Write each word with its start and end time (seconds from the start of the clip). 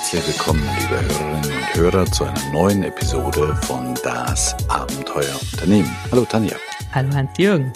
Herzlich 0.00 0.28
willkommen, 0.28 0.62
liebe 0.80 0.98
Hörerinnen 0.98 1.44
und 1.44 1.74
Hörer, 1.74 2.06
zu 2.06 2.24
einer 2.24 2.52
neuen 2.52 2.84
Episode 2.84 3.54
von 3.66 3.94
Das 4.02 4.56
Abenteuer 4.70 5.38
Unternehmen. 5.52 5.94
Hallo 6.10 6.24
Tanja. 6.24 6.56
Hallo 6.92 7.14
Hans-Jürgen. 7.14 7.70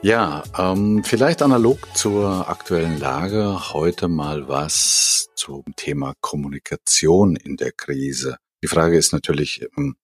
Ja, 0.00 0.42
ähm, 0.56 1.04
vielleicht 1.04 1.42
analog 1.42 1.86
zur 1.94 2.48
aktuellen 2.48 2.98
Lage 2.98 3.74
heute 3.74 4.08
mal 4.08 4.48
was 4.48 5.28
zum 5.36 5.62
Thema 5.76 6.14
Kommunikation 6.22 7.36
in 7.36 7.58
der 7.58 7.72
Krise. 7.72 8.38
Die 8.64 8.68
Frage 8.68 8.96
ist 8.96 9.12
natürlich, 9.12 9.66
ähm, 9.76 9.96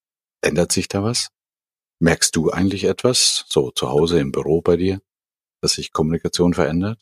ändert 0.42 0.72
sich 0.72 0.88
da 0.88 1.02
was? 1.02 1.28
Merkst 2.00 2.36
du 2.36 2.50
eigentlich 2.50 2.84
etwas, 2.84 3.46
so 3.48 3.70
zu 3.70 3.88
Hause 3.88 4.20
im 4.20 4.30
Büro 4.30 4.60
bei 4.60 4.76
dir, 4.76 5.00
dass 5.62 5.72
sich 5.72 5.90
Kommunikation 5.90 6.52
verändert? 6.52 7.00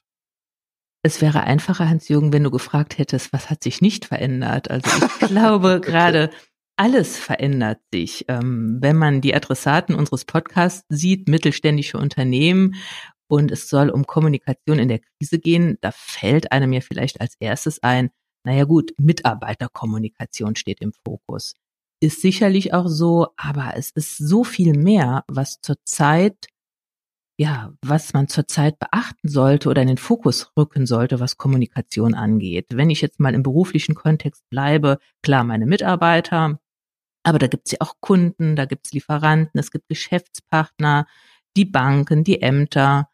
Es 1.06 1.20
wäre 1.20 1.44
einfacher, 1.44 1.88
Hans-Jürgen, 1.88 2.32
wenn 2.32 2.42
du 2.42 2.50
gefragt 2.50 2.98
hättest, 2.98 3.32
was 3.32 3.48
hat 3.48 3.62
sich 3.62 3.80
nicht 3.80 4.06
verändert. 4.06 4.72
Also 4.72 4.90
ich 4.90 5.18
glaube 5.28 5.76
okay. 5.76 5.88
gerade, 5.88 6.30
alles 6.74 7.16
verändert 7.16 7.78
sich. 7.92 8.24
Ähm, 8.26 8.78
wenn 8.80 8.96
man 8.96 9.20
die 9.20 9.32
Adressaten 9.32 9.94
unseres 9.94 10.24
Podcasts 10.24 10.84
sieht, 10.88 11.28
mittelständische 11.28 11.96
Unternehmen, 11.96 12.74
und 13.28 13.52
es 13.52 13.68
soll 13.68 13.90
um 13.90 14.04
Kommunikation 14.04 14.80
in 14.80 14.88
der 14.88 14.98
Krise 14.98 15.38
gehen, 15.38 15.78
da 15.80 15.92
fällt 15.92 16.50
einem 16.50 16.72
ja 16.72 16.80
vielleicht 16.80 17.20
als 17.20 17.36
erstes 17.38 17.80
ein, 17.84 18.10
naja 18.44 18.64
gut, 18.64 18.92
Mitarbeiterkommunikation 18.98 20.56
steht 20.56 20.80
im 20.80 20.92
Fokus. 21.04 21.54
Ist 22.00 22.20
sicherlich 22.20 22.74
auch 22.74 22.88
so, 22.88 23.28
aber 23.36 23.74
es 23.76 23.92
ist 23.92 24.16
so 24.16 24.42
viel 24.42 24.76
mehr, 24.76 25.22
was 25.28 25.60
zurzeit 25.60 26.48
ja, 27.38 27.72
was 27.82 28.14
man 28.14 28.28
zurzeit 28.28 28.78
beachten 28.78 29.28
sollte 29.28 29.68
oder 29.68 29.82
in 29.82 29.88
den 29.88 29.98
Fokus 29.98 30.52
rücken 30.56 30.86
sollte, 30.86 31.20
was 31.20 31.36
Kommunikation 31.36 32.14
angeht. 32.14 32.66
Wenn 32.70 32.90
ich 32.90 33.02
jetzt 33.02 33.20
mal 33.20 33.34
im 33.34 33.42
beruflichen 33.42 33.94
Kontext 33.94 34.48
bleibe, 34.48 34.98
klar, 35.22 35.44
meine 35.44 35.66
Mitarbeiter, 35.66 36.58
aber 37.22 37.38
da 37.38 37.48
gibt's 37.48 37.72
ja 37.72 37.78
auch 37.80 37.94
Kunden, 38.00 38.56
da 38.56 38.64
gibt's 38.64 38.92
Lieferanten, 38.92 39.58
es 39.58 39.70
gibt 39.70 39.88
Geschäftspartner, 39.88 41.06
die 41.56 41.64
Banken, 41.64 42.24
die 42.24 42.40
Ämter. 42.40 43.08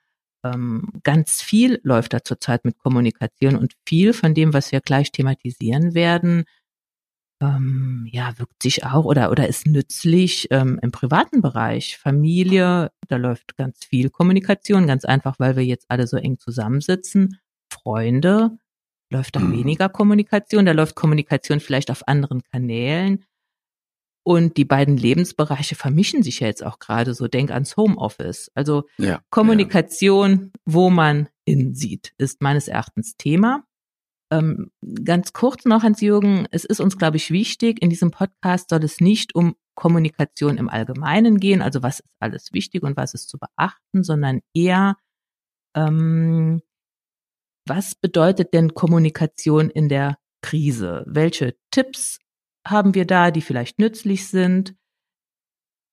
Ähm, 0.44 0.90
ganz 1.02 1.40
viel 1.40 1.80
läuft 1.82 2.12
da 2.12 2.22
zurzeit 2.22 2.64
mit 2.64 2.78
Kommunikation 2.78 3.56
und 3.56 3.74
viel 3.86 4.12
von 4.12 4.34
dem, 4.34 4.52
was 4.52 4.70
wir 4.70 4.80
gleich 4.80 5.12
thematisieren 5.12 5.94
werden, 5.94 6.44
ähm, 7.42 8.06
ja, 8.10 8.38
wirkt 8.38 8.62
sich 8.62 8.84
auch 8.84 9.04
oder, 9.04 9.30
oder 9.30 9.48
ist 9.48 9.66
nützlich 9.66 10.46
ähm, 10.50 10.78
im 10.80 10.92
privaten 10.92 11.42
Bereich. 11.42 11.98
Familie, 11.98 12.92
da 13.08 13.16
läuft 13.16 13.56
ganz 13.56 13.84
viel 13.84 14.10
Kommunikation, 14.10 14.86
ganz 14.86 15.04
einfach, 15.04 15.38
weil 15.38 15.56
wir 15.56 15.64
jetzt 15.64 15.86
alle 15.88 16.06
so 16.06 16.16
eng 16.16 16.38
zusammensitzen. 16.38 17.38
Freunde, 17.70 18.56
läuft 19.10 19.34
da 19.36 19.40
mhm. 19.40 19.52
weniger 19.52 19.88
Kommunikation, 19.88 20.64
da 20.64 20.72
läuft 20.72 20.94
Kommunikation 20.94 21.60
vielleicht 21.60 21.90
auf 21.90 22.06
anderen 22.06 22.42
Kanälen. 22.42 23.24
Und 24.24 24.56
die 24.56 24.64
beiden 24.64 24.96
Lebensbereiche 24.96 25.74
vermischen 25.74 26.22
sich 26.22 26.38
ja 26.38 26.46
jetzt 26.46 26.64
auch 26.64 26.78
gerade 26.78 27.12
so. 27.12 27.26
Denk 27.26 27.50
ans 27.50 27.76
Homeoffice. 27.76 28.52
Also 28.54 28.84
ja, 28.96 29.20
Kommunikation, 29.30 30.30
ja. 30.30 30.60
wo 30.64 30.90
man 30.90 31.28
hinsieht, 31.44 32.14
ist 32.18 32.40
meines 32.40 32.68
Erachtens 32.68 33.16
Thema. 33.16 33.64
Ähm, 34.32 34.70
ganz 35.04 35.34
kurz 35.34 35.66
noch, 35.66 35.82
Hans-Jürgen, 35.82 36.48
es 36.52 36.64
ist 36.64 36.80
uns, 36.80 36.96
glaube 36.96 37.18
ich, 37.18 37.30
wichtig, 37.30 37.82
in 37.82 37.90
diesem 37.90 38.10
Podcast 38.10 38.70
soll 38.70 38.82
es 38.82 38.98
nicht 38.98 39.34
um 39.34 39.56
Kommunikation 39.74 40.56
im 40.56 40.70
Allgemeinen 40.70 41.38
gehen, 41.38 41.60
also 41.60 41.82
was 41.82 42.00
ist 42.00 42.16
alles 42.18 42.50
wichtig 42.54 42.82
und 42.82 42.96
was 42.96 43.12
ist 43.12 43.28
zu 43.28 43.38
beachten, 43.38 44.02
sondern 44.02 44.40
eher, 44.54 44.96
ähm, 45.76 46.62
was 47.68 47.94
bedeutet 47.94 48.54
denn 48.54 48.72
Kommunikation 48.72 49.68
in 49.68 49.90
der 49.90 50.16
Krise? 50.40 51.04
Welche 51.06 51.54
Tipps 51.70 52.18
haben 52.66 52.94
wir 52.94 53.06
da, 53.06 53.30
die 53.30 53.42
vielleicht 53.42 53.78
nützlich 53.78 54.28
sind? 54.28 54.74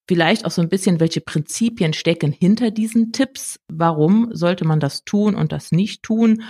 Vielleicht 0.10 0.46
auch 0.46 0.52
so 0.52 0.62
ein 0.62 0.70
bisschen, 0.70 1.02
welche 1.02 1.22
Prinzipien 1.22 1.92
stecken 1.94 2.32
hinter 2.32 2.72
diesen 2.72 3.12
Tipps? 3.12 3.60
Warum 3.68 4.34
sollte 4.34 4.66
man 4.66 4.80
das 4.80 5.04
tun 5.04 5.36
und 5.36 5.52
das 5.52 5.74
nicht 5.74 6.04
tun? 6.04 6.44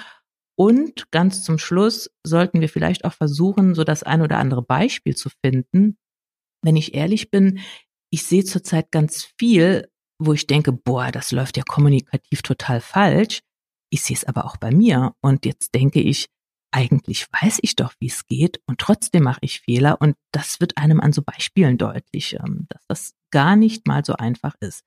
Und 0.60 1.10
ganz 1.12 1.42
zum 1.42 1.58
Schluss 1.58 2.12
sollten 2.22 2.60
wir 2.60 2.68
vielleicht 2.68 3.06
auch 3.06 3.14
versuchen, 3.14 3.76
so 3.76 3.86
das 3.86 4.04
ein 4.04 4.22
oder 4.22 4.40
andere 4.40 4.62
Beispiel 4.62 5.16
zu 5.16 5.30
finden. 5.42 5.98
Wenn 6.62 6.76
ich 6.76 6.94
ehrlich 6.94 7.32
bin, 7.32 7.60
ich 8.10 8.26
sehe 8.26 8.44
zurzeit 8.44 8.92
ganz 8.92 9.24
viel, 9.38 9.90
wo 10.22 10.34
ich 10.34 10.48
denke, 10.48 10.74
boah, 10.74 11.14
das 11.14 11.32
läuft 11.32 11.56
ja 11.56 11.64
kommunikativ 11.64 12.42
total 12.42 12.82
falsch. 12.82 13.40
Ich 13.90 14.02
sehe 14.02 14.18
es 14.18 14.26
aber 14.26 14.44
auch 14.44 14.58
bei 14.58 14.70
mir. 14.70 15.14
Und 15.22 15.46
jetzt 15.46 15.74
denke 15.76 16.02
ich, 16.02 16.26
eigentlich 16.72 17.28
weiß 17.42 17.60
ich 17.62 17.78
doch, 17.78 17.94
wie 18.02 18.08
es 18.08 18.28
geht 18.28 18.60
und 18.68 18.80
trotzdem 18.80 19.24
mache 19.24 19.40
ich 19.42 19.62
Fehler 19.62 20.02
und 20.02 20.18
das 20.34 20.60
wird 20.60 20.78
einem 20.78 21.00
an 21.00 21.14
so 21.14 21.22
Beispielen 21.22 21.78
deutlich, 21.78 22.36
ähm, 22.36 22.68
dass 22.68 22.86
das 22.88 23.14
gar 23.32 23.56
nicht 23.56 23.88
mal 23.88 24.04
so 24.04 24.14
einfach 24.14 24.56
ist. 24.60 24.84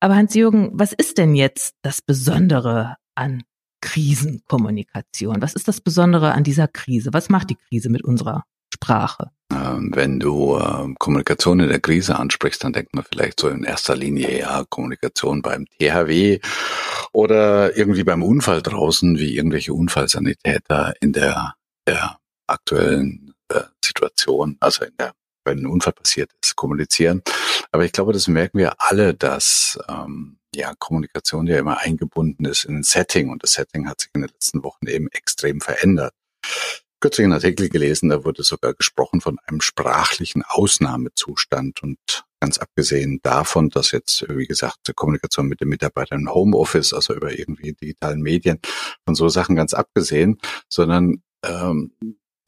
Aber 0.00 0.16
Hans-Jürgen, 0.16 0.70
was 0.74 0.92
ist 0.92 1.16
denn 1.16 1.36
jetzt 1.36 1.76
das 1.82 2.02
Besondere 2.02 2.96
an 3.14 3.44
Krisenkommunikation? 3.86 5.40
Was 5.40 5.54
ist 5.54 5.68
das 5.68 5.80
Besondere 5.80 6.32
an 6.32 6.42
dieser 6.42 6.66
Krise? 6.66 7.10
Was 7.12 7.28
macht 7.28 7.50
die 7.50 7.56
Krise 7.68 7.88
mit 7.88 8.02
unserer 8.02 8.42
Sprache? 8.74 9.30
Ähm, 9.52 9.92
wenn 9.94 10.18
du 10.18 10.56
äh, 10.56 10.92
Kommunikation 10.98 11.60
in 11.60 11.68
der 11.68 11.78
Krise 11.78 12.18
ansprichst, 12.18 12.64
dann 12.64 12.72
denkt 12.72 12.96
man 12.96 13.04
vielleicht 13.04 13.38
so 13.38 13.48
in 13.48 13.62
erster 13.62 13.94
Linie 13.94 14.40
ja 14.40 14.64
Kommunikation 14.68 15.40
beim 15.40 15.66
THW 15.78 16.40
oder 17.12 17.76
irgendwie 17.76 18.02
beim 18.02 18.24
Unfall 18.24 18.60
draußen, 18.60 19.18
wie 19.18 19.36
irgendwelche 19.36 19.72
Unfallsanitäter 19.72 20.94
in 21.00 21.12
der, 21.12 21.54
der 21.86 22.18
aktuellen 22.48 23.34
äh, 23.50 23.60
Situation, 23.84 24.56
also 24.58 24.84
in 24.84 24.96
der, 24.98 25.12
wenn 25.44 25.60
ein 25.60 25.66
Unfall 25.66 25.92
passiert 25.92 26.32
ist, 26.42 26.56
kommunizieren. 26.56 27.22
Aber 27.76 27.84
ich 27.84 27.92
glaube, 27.92 28.14
das 28.14 28.26
merken 28.26 28.56
wir 28.56 28.72
alle, 28.78 29.12
dass 29.12 29.78
ähm, 29.86 30.38
ja, 30.54 30.72
Kommunikation 30.78 31.46
ja 31.46 31.58
immer 31.58 31.76
eingebunden 31.76 32.46
ist 32.46 32.64
in 32.64 32.76
ein 32.76 32.82
Setting 32.82 33.28
und 33.28 33.42
das 33.42 33.52
Setting 33.52 33.86
hat 33.86 34.00
sich 34.00 34.08
in 34.14 34.22
den 34.22 34.30
letzten 34.30 34.64
Wochen 34.64 34.86
eben 34.86 35.08
extrem 35.08 35.60
verändert. 35.60 36.14
Kürzlich 37.00 37.26
einen 37.26 37.34
Artikel 37.34 37.68
gelesen, 37.68 38.08
da 38.08 38.24
wurde 38.24 38.44
sogar 38.44 38.72
gesprochen 38.72 39.20
von 39.20 39.38
einem 39.44 39.60
sprachlichen 39.60 40.42
Ausnahmezustand 40.42 41.82
und 41.82 42.24
ganz 42.40 42.56
abgesehen 42.56 43.20
davon, 43.22 43.68
dass 43.68 43.90
jetzt, 43.90 44.24
wie 44.30 44.46
gesagt, 44.46 44.90
Kommunikation 44.96 45.46
mit 45.46 45.60
den 45.60 45.68
Mitarbeitern 45.68 46.20
im 46.20 46.32
Homeoffice, 46.32 46.94
also 46.94 47.12
über 47.12 47.38
irgendwie 47.38 47.74
digitalen 47.74 48.22
Medien, 48.22 48.58
von 49.04 49.14
so 49.14 49.28
Sachen 49.28 49.54
ganz 49.54 49.74
abgesehen, 49.74 50.38
sondern 50.70 51.22
ähm, 51.44 51.92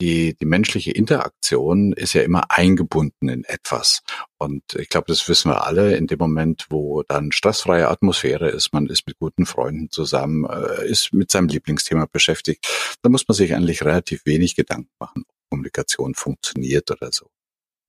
die, 0.00 0.34
die 0.34 0.44
menschliche 0.44 0.92
Interaktion 0.92 1.92
ist 1.92 2.12
ja 2.12 2.22
immer 2.22 2.50
eingebunden 2.50 3.28
in 3.28 3.44
etwas. 3.44 4.02
Und 4.38 4.62
ich 4.74 4.88
glaube, 4.88 5.06
das 5.08 5.28
wissen 5.28 5.50
wir 5.50 5.66
alle 5.66 5.96
in 5.96 6.06
dem 6.06 6.18
Moment, 6.18 6.66
wo 6.70 7.02
dann 7.02 7.32
stressfreie 7.32 7.88
Atmosphäre 7.88 8.48
ist, 8.48 8.72
man 8.72 8.86
ist 8.86 9.06
mit 9.06 9.18
guten 9.18 9.46
Freunden 9.46 9.90
zusammen, 9.90 10.44
äh, 10.44 10.88
ist 10.88 11.12
mit 11.12 11.30
seinem 11.30 11.48
Lieblingsthema 11.48 12.06
beschäftigt, 12.10 12.66
da 13.02 13.08
muss 13.08 13.26
man 13.26 13.34
sich 13.34 13.54
eigentlich 13.54 13.84
relativ 13.84 14.24
wenig 14.24 14.54
Gedanken 14.54 14.90
machen, 15.00 15.24
ob 15.28 15.34
Kommunikation 15.50 16.14
funktioniert 16.14 16.90
oder 16.90 17.10
so. 17.12 17.30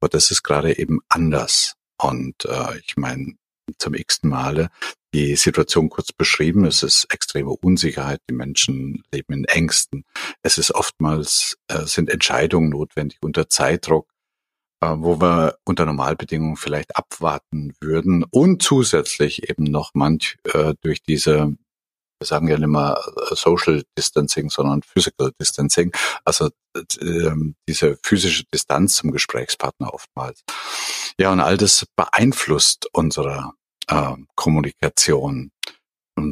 Aber 0.01 0.09
das 0.09 0.31
ist 0.31 0.43
gerade 0.43 0.77
eben 0.77 0.99
anders. 1.09 1.75
Und 2.01 2.45
äh, 2.45 2.79
ich 2.85 2.97
meine, 2.97 3.35
zum 3.77 3.93
x-ten 3.93 4.29
Male 4.29 4.69
die 5.13 5.35
Situation 5.35 5.89
kurz 5.89 6.11
beschrieben. 6.11 6.65
Es 6.65 6.83
ist 6.83 7.07
extreme 7.11 7.51
Unsicherheit. 7.51 8.21
Die 8.29 8.33
Menschen 8.33 9.03
leben 9.11 9.33
in 9.33 9.45
Ängsten. 9.45 10.05
Es 10.43 10.57
ist 10.57 10.71
oftmals, 10.71 11.57
äh, 11.67 11.85
sind 11.85 12.09
Entscheidungen 12.09 12.69
notwendig 12.69 13.19
unter 13.21 13.49
Zeitdruck, 13.49 14.07
äh, 14.81 14.93
wo 14.97 15.19
wir 15.19 15.57
unter 15.65 15.85
Normalbedingungen 15.85 16.57
vielleicht 16.57 16.95
abwarten 16.95 17.73
würden 17.81 18.23
und 18.29 18.61
zusätzlich 18.61 19.49
eben 19.49 19.63
noch 19.63 19.91
manch 19.93 20.37
äh, 20.53 20.73
durch 20.81 21.01
diese 21.03 21.57
wir 22.21 22.25
sagen 22.25 22.49
ja 22.49 22.57
nicht 22.57 22.67
mehr 22.67 23.01
äh, 23.31 23.35
Social 23.35 23.83
Distancing, 23.97 24.49
sondern 24.49 24.81
Physical 24.83 25.31
Distancing, 25.39 25.93
also 26.25 26.49
äh, 26.75 27.31
diese 27.67 27.97
physische 28.03 28.43
Distanz 28.53 28.95
zum 28.97 29.11
Gesprächspartner 29.11 29.93
oftmals. 29.93 30.43
Ja, 31.17 31.31
und 31.31 31.39
all 31.39 31.57
das 31.57 31.85
beeinflusst 31.95 32.87
unsere 32.91 33.53
äh, 33.89 34.15
Kommunikation, 34.35 35.51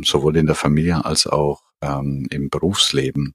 sowohl 0.04 0.38
in 0.38 0.46
der 0.46 0.56
Familie 0.56 1.06
als 1.06 1.28
auch 1.28 1.62
ähm, 1.82 2.28
im 2.30 2.50
Berufsleben. 2.50 3.34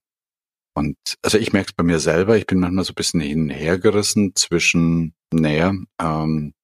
Und 0.74 0.96
also 1.22 1.38
ich 1.38 1.52
merke 1.52 1.70
es 1.70 1.74
bei 1.74 1.84
mir 1.84 1.98
selber, 1.98 2.36
ich 2.36 2.46
bin 2.46 2.60
manchmal 2.60 2.84
so 2.84 2.92
ein 2.92 2.96
bisschen 2.96 3.20
hin 3.20 3.42
und 3.42 3.50
her 3.50 3.78
gerissen 3.78 4.34
zwischen, 4.34 5.14
naja, 5.32 5.74
ähm, 6.00 6.54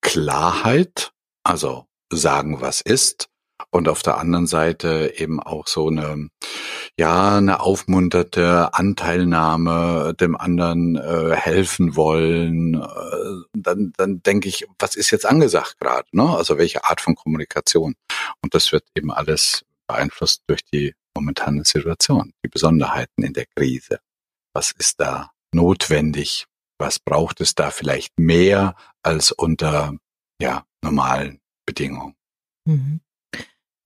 Klarheit, 0.00 1.12
also 1.44 1.86
sagen, 2.10 2.60
was 2.60 2.80
ist, 2.80 3.28
und 3.70 3.88
auf 3.88 4.02
der 4.02 4.18
anderen 4.18 4.46
Seite 4.46 5.12
eben 5.16 5.40
auch 5.40 5.66
so 5.66 5.88
eine, 5.88 6.30
ja, 6.98 7.38
eine 7.38 7.60
aufmunterte 7.60 8.74
Anteilnahme, 8.74 10.14
dem 10.18 10.36
anderen 10.36 10.96
äh, 10.96 11.34
helfen 11.34 11.96
wollen. 11.96 12.74
Äh, 12.74 13.46
dann, 13.54 13.92
dann 13.96 14.22
denke 14.22 14.48
ich, 14.48 14.66
was 14.78 14.96
ist 14.96 15.10
jetzt 15.10 15.26
angesagt 15.26 15.78
gerade? 15.80 16.08
Ne? 16.12 16.28
Also 16.28 16.58
welche 16.58 16.84
Art 16.84 17.00
von 17.00 17.14
Kommunikation? 17.14 17.94
Und 18.42 18.54
das 18.54 18.72
wird 18.72 18.84
eben 18.96 19.10
alles 19.10 19.64
beeinflusst 19.86 20.42
durch 20.46 20.60
die 20.72 20.94
momentane 21.16 21.64
Situation, 21.64 22.32
die 22.44 22.48
Besonderheiten 22.48 23.22
in 23.22 23.32
der 23.32 23.46
Krise. 23.56 24.00
Was 24.52 24.72
ist 24.72 25.00
da 25.00 25.30
notwendig? 25.52 26.46
Was 26.78 26.98
braucht 26.98 27.40
es 27.40 27.54
da 27.54 27.70
vielleicht 27.70 28.18
mehr 28.18 28.74
als 29.02 29.32
unter 29.32 29.94
ja, 30.40 30.64
normalen 30.82 31.40
Bedingungen? 31.66 32.14
Mhm. 32.64 33.00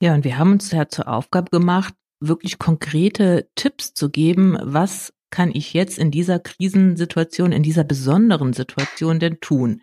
Ja, 0.01 0.15
und 0.15 0.25
wir 0.25 0.39
haben 0.39 0.53
uns 0.53 0.71
ja 0.71 0.89
zur 0.89 1.09
Aufgabe 1.09 1.51
gemacht, 1.51 1.95
wirklich 2.29 2.59
konkrete 2.59 3.49
Tipps 3.55 3.95
zu 3.95 4.11
geben, 4.11 4.57
was 4.61 5.13
kann 5.31 5.51
ich 5.53 5.73
jetzt 5.73 5.99
in 5.99 6.11
dieser 6.11 6.39
Krisensituation, 6.39 7.53
in 7.53 7.63
dieser 7.63 7.85
besonderen 7.85 8.53
Situation 8.53 9.19
denn 9.19 9.41
tun? 9.41 9.83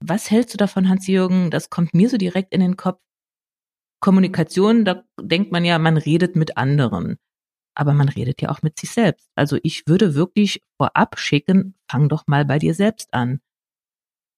Was 0.00 0.30
hältst 0.30 0.52
du 0.54 0.58
davon, 0.58 0.88
Hans-Jürgen? 0.88 1.50
Das 1.50 1.70
kommt 1.70 1.94
mir 1.94 2.08
so 2.08 2.16
direkt 2.16 2.52
in 2.52 2.60
den 2.60 2.76
Kopf. 2.76 3.00
Kommunikation, 4.00 4.84
da 4.84 5.04
denkt 5.20 5.52
man 5.52 5.64
ja, 5.64 5.78
man 5.78 5.96
redet 5.96 6.34
mit 6.36 6.56
anderen. 6.56 7.18
Aber 7.74 7.94
man 7.94 8.08
redet 8.08 8.42
ja 8.42 8.50
auch 8.50 8.62
mit 8.62 8.78
sich 8.78 8.90
selbst. 8.90 9.30
Also 9.34 9.58
ich 9.62 9.86
würde 9.86 10.14
wirklich 10.14 10.60
vorab 10.76 11.18
schicken, 11.18 11.74
fang 11.88 12.08
doch 12.08 12.26
mal 12.26 12.44
bei 12.44 12.58
dir 12.58 12.74
selbst 12.74 13.14
an. 13.14 13.40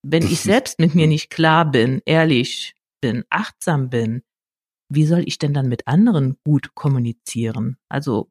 Wenn 0.03 0.23
ich 0.23 0.41
selbst 0.41 0.79
mit 0.79 0.95
mir 0.95 1.07
nicht 1.07 1.31
klar 1.31 1.69
bin, 1.69 2.03
ehrlich 2.05 2.75
bin, 3.01 3.25
achtsam 3.31 3.89
bin, 3.89 4.23
wie 4.95 5.07
soll 5.07 5.23
ich 5.27 5.39
denn 5.39 5.55
dann 5.55 5.69
mit 5.69 5.87
anderen 5.87 6.37
gut 6.45 6.75
kommunizieren? 6.75 7.77
Also 7.89 8.31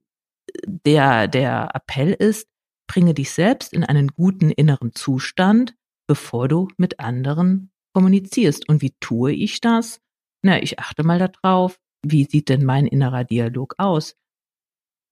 der, 0.65 1.27
der 1.27 1.69
Appell 1.73 2.13
ist, 2.13 2.47
bringe 2.87 3.13
dich 3.13 3.31
selbst 3.31 3.73
in 3.73 3.83
einen 3.83 4.09
guten 4.09 4.51
inneren 4.51 4.93
Zustand, 4.93 5.75
bevor 6.07 6.47
du 6.47 6.67
mit 6.77 6.99
anderen 6.99 7.71
kommunizierst. 7.93 8.67
Und 8.67 8.81
wie 8.81 8.93
tue 8.99 9.31
ich 9.31 9.61
das? 9.61 9.99
Na, 10.43 10.61
ich 10.61 10.79
achte 10.79 11.03
mal 11.03 11.19
darauf, 11.19 11.79
wie 12.05 12.25
sieht 12.25 12.49
denn 12.49 12.65
mein 12.65 12.85
innerer 12.85 13.23
Dialog 13.23 13.75
aus? 13.77 14.15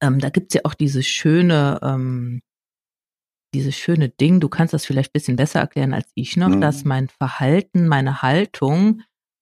Ähm, 0.01 0.19
da 0.19 0.29
gibt's 0.29 0.53
ja 0.53 0.61
auch 0.65 0.73
dieses 0.73 1.07
schöne, 1.07 1.79
ähm, 1.81 2.41
dieses 3.53 3.75
schöne 3.75 4.09
Ding, 4.09 4.39
du 4.39 4.49
kannst 4.49 4.73
das 4.73 4.85
vielleicht 4.85 5.13
bisschen 5.13 5.35
besser 5.35 5.59
erklären 5.59 5.93
als 5.93 6.11
ich 6.15 6.37
noch, 6.37 6.49
mhm. 6.49 6.61
dass 6.61 6.85
mein 6.85 7.07
Verhalten, 7.09 7.87
meine 7.87 8.21
Haltung 8.21 9.01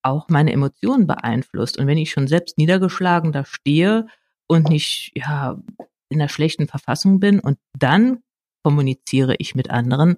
auch 0.10 0.30
meine 0.30 0.52
Emotionen 0.52 1.08
beeinflusst. 1.08 1.78
Und 1.78 1.88
wenn 1.88 1.98
ich 1.98 2.12
schon 2.12 2.28
selbst 2.28 2.58
niedergeschlagen 2.58 3.32
da 3.32 3.46
stehe 3.46 4.08
und 4.48 4.70
nicht, 4.70 5.12
ja, 5.16 5.62
in 6.10 6.20
einer 6.20 6.30
schlechten 6.30 6.68
Verfassung 6.68 7.20
bin 7.20 7.40
und 7.40 7.60
dann 7.78 8.24
kommuniziere 8.64 9.36
ich 9.38 9.56
mit 9.56 9.70
anderen, 9.70 10.18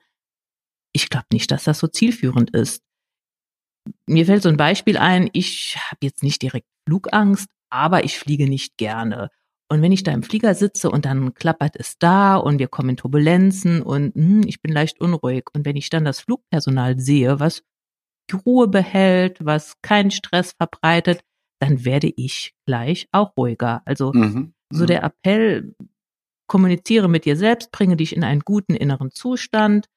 ich 0.93 1.09
glaube 1.09 1.27
nicht, 1.31 1.51
dass 1.51 1.63
das 1.63 1.79
so 1.79 1.87
zielführend 1.87 2.51
ist. 2.51 2.83
Mir 4.05 4.25
fällt 4.25 4.43
so 4.43 4.49
ein 4.49 4.57
Beispiel 4.57 4.97
ein, 4.97 5.29
ich 5.33 5.77
habe 5.77 5.99
jetzt 6.03 6.23
nicht 6.23 6.41
direkt 6.41 6.67
Flugangst, 6.85 7.49
aber 7.69 8.03
ich 8.03 8.19
fliege 8.19 8.47
nicht 8.47 8.77
gerne. 8.77 9.29
Und 9.71 9.81
wenn 9.81 9.93
ich 9.93 10.03
da 10.03 10.11
im 10.11 10.23
Flieger 10.23 10.53
sitze 10.53 10.91
und 10.91 11.05
dann 11.05 11.33
klappert 11.33 11.77
es 11.77 11.97
da 11.97 12.35
und 12.35 12.59
wir 12.59 12.67
kommen 12.67 12.89
in 12.89 12.97
Turbulenzen 12.97 13.81
und 13.81 14.13
hm, 14.15 14.43
ich 14.45 14.61
bin 14.61 14.73
leicht 14.73 14.99
unruhig. 14.99 15.45
Und 15.53 15.65
wenn 15.65 15.77
ich 15.77 15.89
dann 15.89 16.03
das 16.03 16.19
Flugpersonal 16.19 16.99
sehe, 16.99 17.39
was 17.39 17.63
die 18.31 18.35
Ruhe 18.45 18.67
behält, 18.67 19.43
was 19.43 19.75
keinen 19.81 20.11
Stress 20.11 20.53
verbreitet, 20.53 21.21
dann 21.59 21.85
werde 21.85 22.11
ich 22.15 22.53
gleich 22.65 23.07
auch 23.11 23.35
ruhiger. 23.37 23.81
Also 23.85 24.11
mhm. 24.13 24.53
so 24.71 24.85
der 24.85 25.03
Appell, 25.03 25.75
kommuniziere 26.47 27.07
mit 27.07 27.23
dir 27.25 27.37
selbst, 27.37 27.71
bringe 27.71 27.95
dich 27.95 28.13
in 28.15 28.23
einen 28.23 28.41
guten 28.41 28.75
inneren 28.75 29.11
Zustand, 29.11 29.87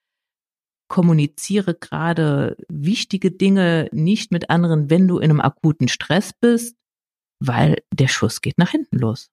kommuniziere 0.89 1.75
gerade 1.75 2.57
wichtige 2.69 3.33
Dinge 3.33 3.89
nicht 3.93 4.31
mit 4.31 4.51
anderen, 4.51 4.91
wenn 4.91 5.09
du 5.09 5.19
in 5.19 5.31
einem 5.31 5.41
akuten 5.41 5.89
Stress 5.89 6.33
bist, 6.33 6.77
weil 7.41 7.83
der 7.93 8.09
Schuss 8.09 8.41
geht 8.41 8.59
nach 8.59 8.71
hinten 8.71 8.99
los. 8.99 9.31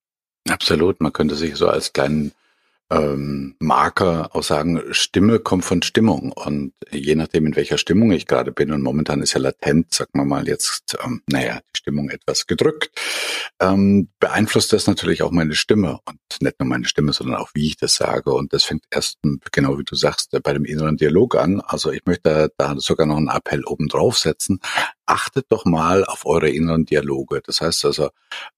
Absolut. 0.50 1.02
Man 1.02 1.14
könnte 1.14 1.36
sich 1.36 1.56
so 1.56 1.68
als 1.68 1.94
kleinen 1.94 2.32
ähm, 2.92 3.56
Marker 3.60 4.36
auch 4.36 4.44
sagen, 4.44 4.82
Stimme 4.92 5.40
kommt 5.40 5.64
von 5.64 5.82
Stimmung. 5.82 6.34
Und 6.34 6.74
je 6.92 7.16
nachdem, 7.16 7.46
in 7.46 7.56
welcher 7.56 7.78
Stimmung 7.78 8.12
ich 8.12 8.28
gerade 8.28 8.52
bin, 8.52 8.72
und 8.72 8.82
momentan 8.82 9.22
ist 9.22 9.34
ja 9.34 9.40
latent, 9.40 9.94
sagen 9.94 10.12
wir 10.14 10.26
mal 10.26 10.48
jetzt, 10.48 10.98
ähm, 11.04 11.22
naja, 11.28 11.60
die 11.60 11.78
Stimmung 11.78 12.10
etwas 12.10 12.48
gedrückt, 12.48 12.92
ähm, 13.62 14.10
beeinflusst 14.20 14.74
das 14.74 14.88
natürlich 14.88 15.24
auch 15.24 15.32
meine 15.32 15.56
Stimme. 15.56 16.00
Und 16.06 16.20
nicht 16.42 16.60
nur 16.60 16.68
meine 16.68 16.86
Stimme, 16.86 17.14
sondern 17.14 17.38
auch, 17.38 17.52
wie 17.54 17.68
ich 17.68 17.78
das 17.78 17.96
sage. 17.96 18.34
Und 18.34 18.52
das 18.52 18.66
fängt 18.66 18.84
erst, 18.92 19.20
genau 19.52 19.80
wie 19.80 19.86
du 19.86 19.96
sagst, 19.96 20.38
bei 20.44 20.54
dem 20.54 20.66
inneren 20.66 20.98
Dialog 20.98 21.38
an. 21.38 21.62
Also 21.62 21.92
ich 21.92 22.06
möchte 22.06 22.52
da 22.58 22.76
sogar 22.78 23.08
noch 23.08 23.18
einen 23.18 23.30
Appell 23.30 23.64
oben 23.64 23.88
drauf 23.88 24.18
setzen. 24.18 24.60
Achtet 25.06 25.46
doch 25.50 25.64
mal 25.64 26.04
auf 26.04 26.26
eure 26.26 26.50
inneren 26.50 26.86
Dialoge. 26.86 27.42
Das 27.46 27.62
heißt 27.62 27.86
also, 27.86 28.10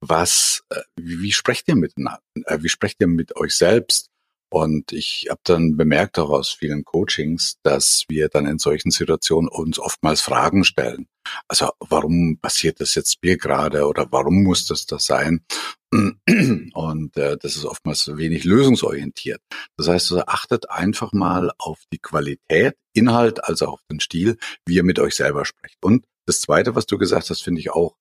was, 0.02 0.64
äh, 0.70 0.82
wie, 0.96 1.22
wie 1.22 1.32
sprecht 1.32 1.68
ihr 1.68 1.76
miteinander? 1.76 2.20
Äh, 2.46 2.60
wie 2.62 2.70
sprecht 2.70 2.98
ihr 3.00 3.08
mit 3.08 3.36
euch 3.36 3.56
selbst? 3.56 4.10
Und 4.54 4.92
ich 4.92 5.26
habe 5.32 5.42
dann 5.46 5.78
bemerkt 5.78 6.20
auch 6.20 6.30
aus 6.30 6.52
vielen 6.52 6.86
Coachings, 6.86 7.58
dass 7.64 8.06
wir 8.08 8.30
dann 8.30 8.46
in 8.46 8.60
solchen 8.60 8.92
Situationen 8.92 9.50
uns 9.50 9.80
oftmals 9.80 10.22
Fragen 10.22 10.64
stellen. 10.64 11.08
Also 11.48 11.72
warum 11.80 12.38
passiert 12.38 12.80
das 12.80 12.94
jetzt 12.94 13.18
mir 13.24 13.38
gerade 13.38 13.88
oder 13.88 14.12
warum 14.12 14.44
muss 14.44 14.68
das 14.68 14.86
das 14.86 15.08
sein? 15.08 15.44
Und 15.92 17.18
äh, 17.18 17.36
das 17.36 17.56
ist 17.56 17.66
oftmals 17.66 18.16
wenig 18.16 18.44
lösungsorientiert. 18.44 19.42
Das 19.76 19.88
heißt, 19.88 20.12
also 20.12 20.26
achtet 20.28 20.70
einfach 20.70 21.14
mal 21.14 21.52
auf 21.58 21.80
die 21.92 21.98
Qualität, 21.98 22.76
Inhalt, 22.94 23.44
also 23.44 23.66
auf 23.66 23.80
den 23.90 24.02
Stil, 24.02 24.38
wie 24.68 24.76
ihr 24.76 24.84
mit 24.84 25.00
euch 25.00 25.16
selber 25.16 25.46
sprecht. 25.46 25.84
Und 25.84 26.06
das 26.28 26.42
Zweite, 26.42 26.76
was 26.76 26.86
du 26.86 27.00
gesagt 27.00 27.32
hast, 27.32 27.42
finde 27.42 27.60
ich 27.60 27.72
auch 27.72 27.96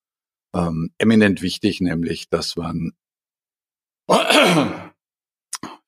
ähm, 0.55 0.91
eminent 0.99 1.41
wichtig, 1.41 1.81
nämlich, 1.81 2.29
dass 2.29 2.57
man 2.57 2.93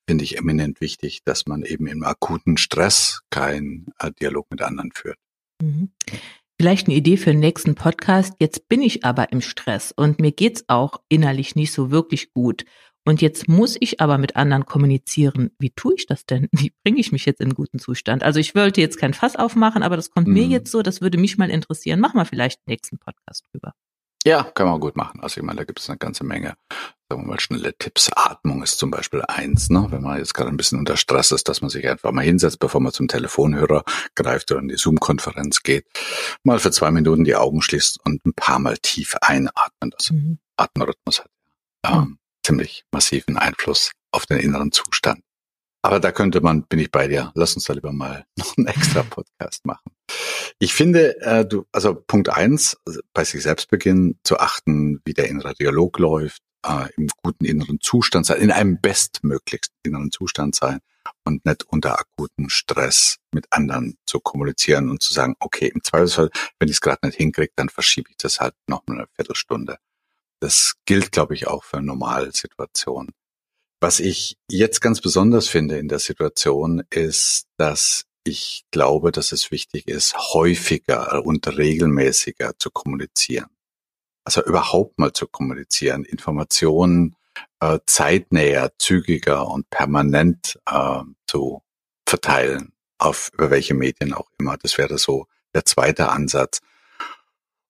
finde 0.07 0.23
ich 0.23 0.37
eminent 0.37 0.81
wichtig, 0.81 1.23
dass 1.23 1.45
man 1.45 1.63
eben 1.63 1.87
im 1.87 2.03
akuten 2.03 2.57
Stress 2.57 3.21
keinen 3.29 3.87
äh, 3.99 4.11
Dialog 4.11 4.49
mit 4.51 4.61
anderen 4.61 4.91
führt. 4.91 5.17
Mhm. 5.61 5.91
Vielleicht 6.59 6.87
eine 6.87 6.95
Idee 6.95 7.17
für 7.17 7.31
den 7.31 7.41
nächsten 7.41 7.75
Podcast. 7.75 8.33
Jetzt 8.39 8.69
bin 8.69 8.81
ich 8.81 9.03
aber 9.03 9.31
im 9.33 9.41
Stress 9.41 9.91
und 9.91 10.19
mir 10.19 10.31
geht's 10.31 10.63
auch 10.67 11.01
innerlich 11.09 11.55
nicht 11.55 11.73
so 11.73 11.91
wirklich 11.91 12.31
gut. 12.33 12.65
Und 13.07 13.21
jetzt 13.21 13.47
muss 13.47 13.77
ich 13.79 14.01
aber 14.01 14.17
mit 14.17 14.35
anderen 14.35 14.65
kommunizieren. 14.65 15.51
Wie 15.59 15.69
tue 15.69 15.93
ich 15.95 16.07
das 16.07 16.25
denn? 16.25 16.47
Wie 16.51 16.73
bringe 16.83 16.99
ich 16.99 17.11
mich 17.11 17.25
jetzt 17.25 17.41
in 17.41 17.53
guten 17.53 17.77
Zustand? 17.77 18.23
Also 18.23 18.39
ich 18.39 18.55
wollte 18.55 18.81
jetzt 18.81 18.97
kein 18.97 19.13
Fass 19.13 19.35
aufmachen, 19.35 19.83
aber 19.83 19.95
das 19.95 20.09
kommt 20.09 20.27
mhm. 20.27 20.33
mir 20.33 20.45
jetzt 20.45 20.71
so, 20.71 20.81
das 20.81 21.01
würde 21.01 21.17
mich 21.17 21.37
mal 21.37 21.51
interessieren. 21.51 21.99
Mach 21.99 22.13
mal 22.13 22.25
vielleicht 22.25 22.59
den 22.61 22.71
nächsten 22.71 22.97
Podcast 22.97 23.43
drüber. 23.51 23.73
Ja, 24.25 24.43
kann 24.43 24.67
man 24.67 24.79
gut 24.79 24.95
machen. 24.95 25.19
Also 25.21 25.39
ich 25.39 25.45
meine, 25.45 25.59
da 25.59 25.65
gibt 25.65 25.79
es 25.79 25.87
eine 25.87 25.99
ganze 25.99 26.23
Menge, 26.23 26.55
sagen 27.07 27.21
wir 27.21 27.27
mal, 27.27 27.39
schnelle 27.39 27.77
Tipps. 27.77 28.11
Atmung 28.11 28.63
ist 28.63 28.79
zum 28.79 28.89
Beispiel 28.89 29.21
eins, 29.21 29.69
ne? 29.69 29.85
wenn 29.91 30.01
man 30.01 30.17
jetzt 30.17 30.33
gerade 30.33 30.49
ein 30.49 30.57
bisschen 30.57 30.79
unter 30.79 30.97
Stress 30.97 31.31
ist, 31.31 31.47
dass 31.47 31.61
man 31.61 31.69
sich 31.69 31.87
einfach 31.87 32.11
mal 32.11 32.23
hinsetzt, 32.23 32.57
bevor 32.57 32.81
man 32.81 32.91
zum 32.91 33.07
Telefonhörer 33.07 33.83
greift 34.15 34.51
oder 34.51 34.61
in 34.61 34.67
die 34.67 34.77
Zoom-Konferenz 34.77 35.61
geht, 35.61 35.85
mal 36.43 36.57
für 36.57 36.71
zwei 36.71 36.89
Minuten 36.89 37.23
die 37.23 37.35
Augen 37.35 37.61
schließt 37.61 37.99
und 38.03 38.25
ein 38.25 38.33
paar 38.33 38.57
Mal 38.57 38.77
tief 38.77 39.15
einatmen. 39.21 39.91
Das 39.95 40.09
mhm. 40.09 40.39
Atemrhythmus 40.57 41.19
hat 41.19 41.29
ähm, 41.85 41.99
mhm. 41.99 42.19
ziemlich 42.43 42.83
massiven 42.91 43.37
Einfluss 43.37 43.91
auf 44.11 44.25
den 44.25 44.39
inneren 44.39 44.71
Zustand. 44.71 45.21
Aber 45.83 45.99
da 45.99 46.11
könnte 46.11 46.41
man, 46.41 46.63
bin 46.63 46.79
ich 46.79 46.89
bei 46.89 47.07
dir, 47.07 47.31
lass 47.35 47.53
uns 47.53 47.65
da 47.65 47.73
lieber 47.73 47.91
mal 47.91 48.25
noch 48.37 48.57
einen 48.57 48.65
extra 48.65 49.03
Podcast 49.03 49.67
machen. 49.67 49.94
Ich 50.59 50.73
finde, 50.73 51.19
äh, 51.21 51.45
du, 51.45 51.65
also 51.71 51.95
Punkt 51.95 52.29
eins, 52.29 52.77
bei 53.13 53.25
sich 53.25 53.43
selbst 53.43 53.69
beginnen 53.69 54.19
zu 54.23 54.39
achten, 54.39 55.01
wie 55.05 55.13
der 55.13 55.27
innere 55.27 55.53
Dialog 55.53 55.99
läuft, 55.99 56.41
äh, 56.65 56.87
im 56.95 57.09
guten 57.23 57.45
inneren 57.45 57.79
Zustand 57.81 58.25
sein, 58.25 58.41
in 58.41 58.51
einem 58.51 58.79
bestmöglichsten 58.79 59.75
inneren 59.83 60.11
Zustand 60.11 60.55
sein 60.55 60.79
und 61.25 61.45
nicht 61.45 61.63
unter 61.63 61.99
akutem 61.99 62.49
Stress 62.49 63.17
mit 63.31 63.47
anderen 63.51 63.97
zu 64.05 64.19
kommunizieren 64.19 64.89
und 64.89 65.03
zu 65.03 65.13
sagen, 65.13 65.35
okay, 65.39 65.67
im 65.67 65.83
Zweifelsfall, 65.83 66.29
wenn 66.59 66.69
ich 66.69 66.75
es 66.75 66.81
gerade 66.81 67.05
nicht 67.05 67.17
hinkriege, 67.17 67.51
dann 67.55 67.69
verschiebe 67.69 68.09
ich 68.09 68.17
das 68.17 68.39
halt 68.39 68.55
noch 68.67 68.83
eine 68.87 69.07
Viertelstunde. 69.15 69.77
Das 70.39 70.75
gilt, 70.85 71.11
glaube 71.11 71.33
ich, 71.33 71.47
auch 71.47 71.63
für 71.63 71.81
Normalsituationen. 71.81 73.11
Was 73.81 73.99
ich 73.99 74.37
jetzt 74.49 74.79
ganz 74.81 75.01
besonders 75.01 75.47
finde 75.47 75.77
in 75.77 75.89
der 75.89 75.99
Situation 75.99 76.83
ist, 76.89 77.45
dass 77.57 78.05
ich 78.25 78.65
glaube, 78.71 79.11
dass 79.11 79.31
es 79.31 79.51
wichtig 79.51 79.87
ist, 79.87 80.15
häufiger 80.33 81.23
und 81.23 81.47
regelmäßiger 81.47 82.57
zu 82.57 82.71
kommunizieren. 82.71 83.49
Also 84.23 84.43
überhaupt 84.43 84.97
mal 84.97 85.13
zu 85.13 85.27
kommunizieren, 85.27 86.03
Informationen 86.03 87.15
äh, 87.59 87.79
zeitnäher, 87.85 88.73
zügiger 88.79 89.47
und 89.47 89.69
permanent 89.69 90.59
äh, 90.65 91.01
zu 91.27 91.61
verteilen, 92.07 92.73
auf 92.97 93.29
über 93.33 93.51
welche 93.51 93.75
Medien 93.75 94.13
auch 94.13 94.29
immer. 94.39 94.57
Das 94.57 94.77
wäre 94.79 94.97
so 94.97 95.27
der 95.53 95.65
zweite 95.65 96.09
Ansatz. 96.09 96.61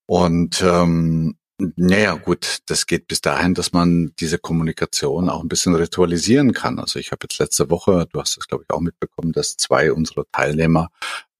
Und 0.05 0.61
ähm, 0.61 1.37
naja, 1.57 2.15
gut, 2.15 2.59
das 2.65 2.85
geht 2.85 3.07
bis 3.07 3.21
dahin, 3.21 3.53
dass 3.53 3.71
man 3.71 4.11
diese 4.19 4.37
Kommunikation 4.37 5.29
auch 5.29 5.41
ein 5.41 5.47
bisschen 5.47 5.73
ritualisieren 5.73 6.51
kann. 6.51 6.79
Also 6.79 6.99
ich 6.99 7.11
habe 7.11 7.19
jetzt 7.23 7.39
letzte 7.39 7.69
Woche, 7.69 8.07
du 8.11 8.19
hast 8.19 8.35
das 8.37 8.47
glaube 8.47 8.65
ich 8.67 8.73
auch 8.73 8.81
mitbekommen, 8.81 9.31
dass 9.31 9.55
zwei 9.55 9.93
unserer 9.93 10.25
Teilnehmer 10.31 10.89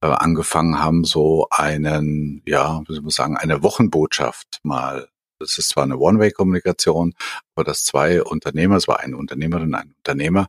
äh, 0.02 0.08
angefangen 0.08 0.80
haben, 0.80 1.04
so 1.04 1.48
einen, 1.52 2.42
ja, 2.48 2.82
wie 2.88 2.94
soll 2.94 3.02
man 3.02 3.10
sagen, 3.10 3.38
eine 3.38 3.62
Wochenbotschaft 3.64 4.60
mal 4.64 5.10
es 5.42 5.58
ist 5.58 5.70
zwar 5.70 5.84
eine 5.84 5.98
One-Way-Kommunikation, 5.98 7.14
aber 7.56 7.66
dass 7.66 7.84
zwei 7.84 8.24
Unternehmer, 8.24 8.78
es 8.78 8.88
war 8.88 9.02
eine 9.02 9.18
Unternehmerin, 9.18 9.76
ein 9.76 9.94
Unternehmer, 9.98 10.48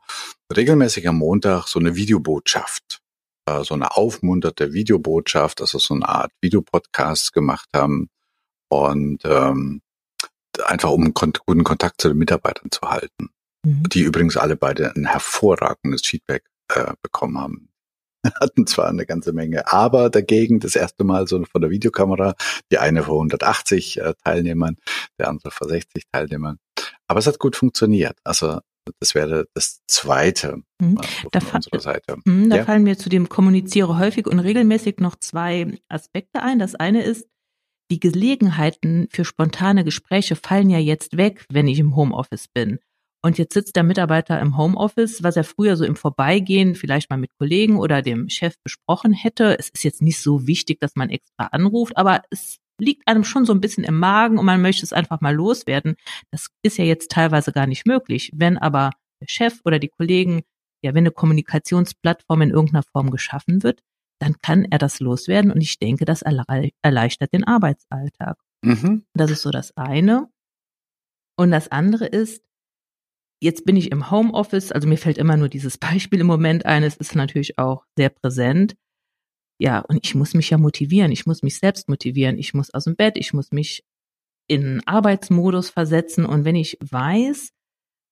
regelmäßig 0.56 1.08
am 1.08 1.18
Montag 1.18 1.66
so 1.66 1.80
eine 1.80 1.96
Videobotschaft, 1.96 3.00
äh, 3.46 3.64
so 3.64 3.74
eine 3.74 3.96
aufmunterte 3.96 4.72
Videobotschaft, 4.72 5.60
also 5.60 5.78
so 5.80 5.94
eine 5.94 6.08
Art 6.08 6.30
Videopodcast 6.40 7.32
gemacht 7.32 7.68
haben 7.74 8.08
und 8.68 9.22
ähm, 9.24 9.80
einfach 10.64 10.90
um 10.90 11.12
guten 11.14 11.64
Kontakt 11.64 12.00
zu 12.00 12.08
den 12.08 12.18
Mitarbeitern 12.18 12.70
zu 12.70 12.80
halten, 12.82 13.30
mhm. 13.64 13.88
die 13.88 14.02
übrigens 14.02 14.36
alle 14.36 14.56
beide 14.56 14.94
ein 14.94 15.06
hervorragendes 15.06 16.02
Feedback 16.06 16.44
äh, 16.68 16.92
bekommen 17.02 17.38
haben. 17.38 17.68
hatten 18.40 18.66
zwar 18.66 18.88
eine 18.88 19.06
ganze 19.06 19.32
Menge, 19.32 19.72
aber 19.72 20.10
dagegen 20.10 20.60
das 20.60 20.76
erste 20.76 21.04
Mal 21.04 21.26
so 21.26 21.42
von 21.44 21.60
der 21.60 21.70
Videokamera, 21.70 22.34
die 22.70 22.78
eine 22.78 23.04
vor 23.04 23.16
180 23.16 24.00
äh, 24.00 24.14
Teilnehmern, 24.24 24.76
der 25.18 25.28
andere 25.28 25.50
vor 25.50 25.68
60 25.68 26.04
Teilnehmern. 26.12 26.58
Aber 27.06 27.20
es 27.20 27.26
hat 27.26 27.38
gut 27.38 27.56
funktioniert. 27.56 28.18
Also 28.24 28.60
das 29.00 29.14
wäre 29.14 29.46
das 29.54 29.82
Zweite 29.86 30.62
mhm. 30.80 30.98
äh, 31.32 31.40
von 31.40 31.56
unserer 31.56 31.80
Seite. 31.80 32.16
Mhm, 32.24 32.50
da 32.50 32.56
ja? 32.56 32.64
fallen 32.64 32.82
mir 32.82 32.98
zu 32.98 33.08
dem 33.08 33.28
Kommuniziere 33.28 33.98
häufig 33.98 34.26
und 34.26 34.38
regelmäßig 34.38 34.98
noch 34.98 35.16
zwei 35.16 35.78
Aspekte 35.88 36.42
ein. 36.42 36.58
Das 36.58 36.74
eine 36.74 37.02
ist, 37.02 37.28
die 37.90 38.00
Gelegenheiten 38.00 39.08
für 39.10 39.24
spontane 39.24 39.84
Gespräche 39.84 40.36
fallen 40.36 40.70
ja 40.70 40.78
jetzt 40.78 41.16
weg, 41.16 41.46
wenn 41.50 41.68
ich 41.68 41.78
im 41.78 41.96
Homeoffice 41.96 42.48
bin. 42.48 42.78
Und 43.22 43.38
jetzt 43.38 43.54
sitzt 43.54 43.74
der 43.76 43.82
Mitarbeiter 43.82 44.38
im 44.40 44.56
Homeoffice, 44.56 45.22
was 45.22 45.36
er 45.36 45.44
früher 45.44 45.76
so 45.76 45.84
im 45.84 45.96
Vorbeigehen 45.96 46.74
vielleicht 46.74 47.10
mal 47.10 47.16
mit 47.16 47.30
Kollegen 47.38 47.76
oder 47.76 48.02
dem 48.02 48.28
Chef 48.28 48.54
besprochen 48.62 49.12
hätte. 49.12 49.58
Es 49.58 49.68
ist 49.68 49.82
jetzt 49.82 50.02
nicht 50.02 50.20
so 50.20 50.46
wichtig, 50.46 50.80
dass 50.80 50.94
man 50.94 51.10
extra 51.10 51.46
anruft, 51.46 51.96
aber 51.96 52.22
es 52.30 52.58
liegt 52.78 53.08
einem 53.08 53.24
schon 53.24 53.44
so 53.44 53.52
ein 53.52 53.60
bisschen 53.60 53.84
im 53.84 53.98
Magen 53.98 54.38
und 54.38 54.46
man 54.46 54.62
möchte 54.62 54.84
es 54.84 54.92
einfach 54.92 55.20
mal 55.20 55.34
loswerden. 55.34 55.96
Das 56.30 56.48
ist 56.62 56.78
ja 56.78 56.84
jetzt 56.84 57.10
teilweise 57.10 57.52
gar 57.52 57.66
nicht 57.66 57.86
möglich. 57.86 58.30
Wenn 58.34 58.58
aber 58.58 58.90
der 59.20 59.28
Chef 59.28 59.60
oder 59.64 59.78
die 59.78 59.88
Kollegen, 59.88 60.42
ja, 60.82 60.94
wenn 60.94 61.02
eine 61.02 61.10
Kommunikationsplattform 61.10 62.42
in 62.42 62.50
irgendeiner 62.50 62.84
Form 62.84 63.10
geschaffen 63.10 63.62
wird, 63.62 63.80
dann 64.18 64.36
kann 64.42 64.64
er 64.64 64.78
das 64.78 65.00
loswerden 65.00 65.50
und 65.50 65.60
ich 65.60 65.78
denke, 65.78 66.04
das 66.04 66.22
erleichtert 66.22 67.32
den 67.32 67.44
Arbeitsalltag. 67.44 68.38
Mhm. 68.62 69.04
Das 69.14 69.30
ist 69.30 69.42
so 69.42 69.50
das 69.50 69.76
eine. 69.76 70.28
Und 71.36 71.50
das 71.50 71.68
andere 71.68 72.06
ist, 72.06 72.46
Jetzt 73.42 73.66
bin 73.66 73.76
ich 73.76 73.92
im 73.92 74.10
Homeoffice, 74.10 74.72
also 74.72 74.88
mir 74.88 74.96
fällt 74.96 75.18
immer 75.18 75.36
nur 75.36 75.48
dieses 75.48 75.78
Beispiel 75.78 76.20
im 76.20 76.26
Moment 76.26 76.64
ein, 76.66 76.82
es 76.82 76.96
ist 76.96 77.14
natürlich 77.14 77.58
auch 77.58 77.84
sehr 77.96 78.08
präsent. 78.08 78.76
Ja, 79.58 79.80
und 79.80 80.00
ich 80.04 80.14
muss 80.14 80.34
mich 80.34 80.50
ja 80.50 80.58
motivieren, 80.58 81.12
ich 81.12 81.26
muss 81.26 81.42
mich 81.42 81.58
selbst 81.58 81.88
motivieren, 81.88 82.38
ich 82.38 82.52
muss 82.52 82.72
aus 82.74 82.84
dem 82.84 82.96
Bett, 82.96 83.16
ich 83.16 83.32
muss 83.32 83.52
mich 83.52 83.84
in 84.48 84.82
Arbeitsmodus 84.86 85.70
versetzen 85.70 86.26
und 86.26 86.44
wenn 86.44 86.56
ich 86.56 86.78
weiß, 86.80 87.52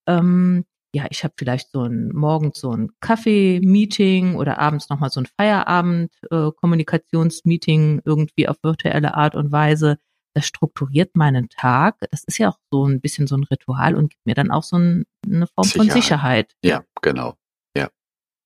ähm, 0.08 0.64
ja, 0.94 1.06
ich 1.10 1.24
habe 1.24 1.34
vielleicht 1.36 1.72
so 1.72 1.82
ein 1.82 2.12
morgens 2.14 2.60
so 2.60 2.70
ein 2.70 2.92
Kaffee-Meeting 3.00 4.36
oder 4.36 4.60
abends 4.60 4.88
nochmal 4.88 5.10
so 5.10 5.20
ein 5.20 5.26
Feierabend-Kommunikationsmeeting 5.26 7.98
äh, 7.98 8.02
irgendwie 8.04 8.48
auf 8.48 8.58
virtuelle 8.62 9.14
Art 9.14 9.34
und 9.34 9.50
Weise, 9.50 9.98
das 10.34 10.46
strukturiert 10.46 11.16
meinen 11.16 11.48
Tag. 11.48 11.96
Das 12.10 12.22
ist 12.22 12.38
ja 12.38 12.50
auch 12.50 12.58
so 12.70 12.86
ein 12.86 13.00
bisschen 13.00 13.26
so 13.26 13.36
ein 13.36 13.42
Ritual 13.42 13.96
und 13.96 14.10
gibt 14.10 14.24
mir 14.24 14.36
dann 14.36 14.52
auch 14.52 14.62
so 14.62 14.78
ein, 14.78 15.04
eine 15.26 15.48
Form 15.48 15.64
Sicherheit. 15.64 15.74
von 15.74 15.90
Sicherheit. 16.00 16.54
Ja, 16.62 16.84
genau. 17.02 17.34
Ja. 17.76 17.90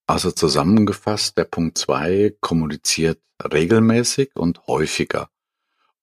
Also 0.07 0.31
zusammengefasst, 0.31 1.37
der 1.37 1.45
Punkt 1.45 1.77
zwei 1.77 2.35
kommuniziert 2.41 3.21
regelmäßig 3.45 4.31
und 4.37 4.67
häufiger. 4.67 5.29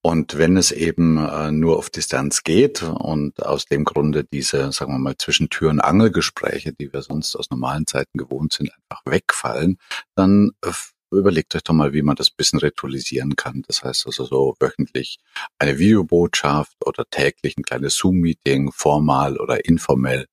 Und 0.06 0.38
wenn 0.38 0.56
es 0.56 0.72
eben 0.72 1.18
äh, 1.18 1.52
nur 1.52 1.80
auf 1.80 1.90
Distanz 1.90 2.44
geht 2.44 2.84
und 2.84 3.44
aus 3.44 3.66
dem 3.66 3.84
Grunde 3.86 4.24
diese, 4.24 4.72
sagen 4.72 4.92
wir 4.92 5.00
mal, 5.00 5.18
zwischen 5.18 5.50
Tür- 5.50 5.72
und 5.72 5.80
Angelgespräche, 5.80 6.74
die 6.74 6.94
wir 6.94 7.02
sonst 7.02 7.36
aus 7.36 7.50
normalen 7.50 7.88
Zeiten 7.88 8.20
gewohnt 8.20 8.54
sind, 8.54 8.70
einfach 8.72 9.02
wegfallen, 9.08 9.80
dann 10.14 10.52
äh, 10.64 10.72
überlegt 11.10 11.56
euch 11.56 11.64
doch 11.64 11.74
mal, 11.74 11.94
wie 11.94 12.04
man 12.04 12.16
das 12.16 12.30
bisschen 12.30 12.60
ritualisieren 12.60 13.36
kann. 13.36 13.64
Das 13.68 13.84
heißt 13.84 14.06
also 14.06 14.26
so 14.26 14.56
wöchentlich 14.60 15.18
eine 15.58 15.80
Videobotschaft 15.80 16.78
oder 16.86 17.06
täglich 17.10 17.58
ein 17.58 17.64
kleines 17.64 17.96
Zoom-Meeting, 17.96 18.74
formal 18.74 19.38
oder 19.38 19.66
informell. 19.66 20.28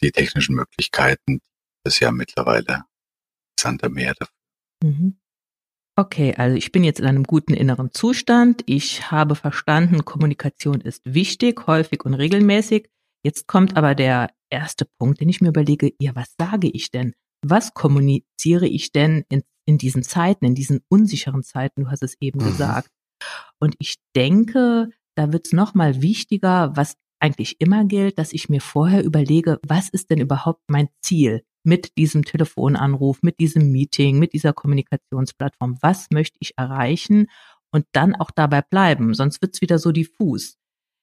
Die 0.00 0.12
technischen 0.12 0.54
Möglichkeiten 0.54 1.42
ist 1.86 2.00
ja 2.00 2.10
mittlerweile 2.10 2.84
Sand 3.60 3.84
am 3.84 3.92
Meer 3.92 4.14
Mhm. 4.82 5.18
Okay, 5.96 6.34
also 6.36 6.56
ich 6.56 6.72
bin 6.72 6.82
jetzt 6.82 7.00
in 7.00 7.06
einem 7.06 7.22
guten 7.22 7.54
inneren 7.54 7.92
Zustand. 7.92 8.62
Ich 8.66 9.10
habe 9.10 9.36
verstanden, 9.36 10.04
Kommunikation 10.04 10.80
ist 10.80 11.02
wichtig, 11.04 11.66
häufig 11.66 12.04
und 12.04 12.14
regelmäßig. 12.14 12.88
Jetzt 13.24 13.46
kommt 13.46 13.76
aber 13.76 13.94
der 13.94 14.30
erste 14.50 14.86
Punkt, 14.98 15.20
den 15.20 15.28
ich 15.28 15.40
mir 15.40 15.48
überlege, 15.48 15.92
ja, 16.00 16.14
was 16.14 16.34
sage 16.38 16.68
ich 16.68 16.90
denn? 16.90 17.14
Was 17.46 17.74
kommuniziere 17.74 18.66
ich 18.66 18.90
denn 18.92 19.24
in 19.28 19.42
in 19.66 19.78
diesen 19.78 20.02
Zeiten, 20.02 20.44
in 20.44 20.54
diesen 20.54 20.80
unsicheren 20.88 21.42
Zeiten, 21.42 21.84
du 21.84 21.90
hast 21.90 22.02
es 22.02 22.16
eben 22.20 22.40
mhm. 22.40 22.48
gesagt. 22.48 22.90
Und 23.58 23.74
ich 23.78 23.96
denke, 24.14 24.90
da 25.16 25.32
wird 25.32 25.46
es 25.46 25.52
nochmal 25.52 26.02
wichtiger, 26.02 26.76
was 26.76 26.96
eigentlich 27.20 27.60
immer 27.60 27.84
gilt, 27.84 28.18
dass 28.18 28.32
ich 28.32 28.48
mir 28.48 28.60
vorher 28.60 29.02
überlege, 29.02 29.58
was 29.66 29.88
ist 29.88 30.10
denn 30.10 30.20
überhaupt 30.20 30.62
mein 30.68 30.88
Ziel 31.00 31.44
mit 31.64 31.96
diesem 31.96 32.24
Telefonanruf, 32.24 33.22
mit 33.22 33.40
diesem 33.40 33.70
Meeting, 33.70 34.18
mit 34.18 34.32
dieser 34.32 34.52
Kommunikationsplattform? 34.52 35.78
Was 35.80 36.10
möchte 36.10 36.36
ich 36.40 36.56
erreichen? 36.56 37.26
Und 37.70 37.86
dann 37.92 38.14
auch 38.14 38.30
dabei 38.30 38.62
bleiben, 38.62 39.14
sonst 39.14 39.42
wird 39.42 39.54
es 39.54 39.60
wieder 39.60 39.78
so 39.78 39.90
diffus. 39.90 40.56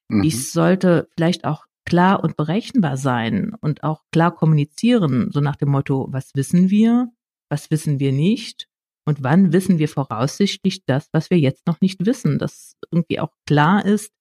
Mhm. 0.08 0.22
Ich 0.24 0.50
sollte 0.50 1.08
vielleicht 1.14 1.44
auch 1.44 1.66
klar 1.84 2.22
und 2.22 2.36
berechenbar 2.36 2.96
sein 2.96 3.54
und 3.60 3.82
auch 3.82 4.02
klar 4.12 4.34
kommunizieren, 4.34 5.30
so 5.32 5.40
nach 5.40 5.56
dem 5.56 5.70
Motto, 5.70 6.08
was 6.10 6.34
wissen 6.34 6.70
wir, 6.70 7.08
was 7.50 7.70
wissen 7.70 8.00
wir 8.00 8.12
nicht 8.12 8.68
und 9.04 9.22
wann 9.22 9.52
wissen 9.52 9.78
wir 9.78 9.88
voraussichtlich 9.88 10.84
das, 10.86 11.08
was 11.12 11.30
wir 11.30 11.38
jetzt 11.38 11.66
noch 11.66 11.80
nicht 11.80 12.06
wissen, 12.06 12.38
dass 12.38 12.76
irgendwie 12.90 13.20
auch 13.20 13.32
klar 13.46 13.84
ist, 13.84 14.12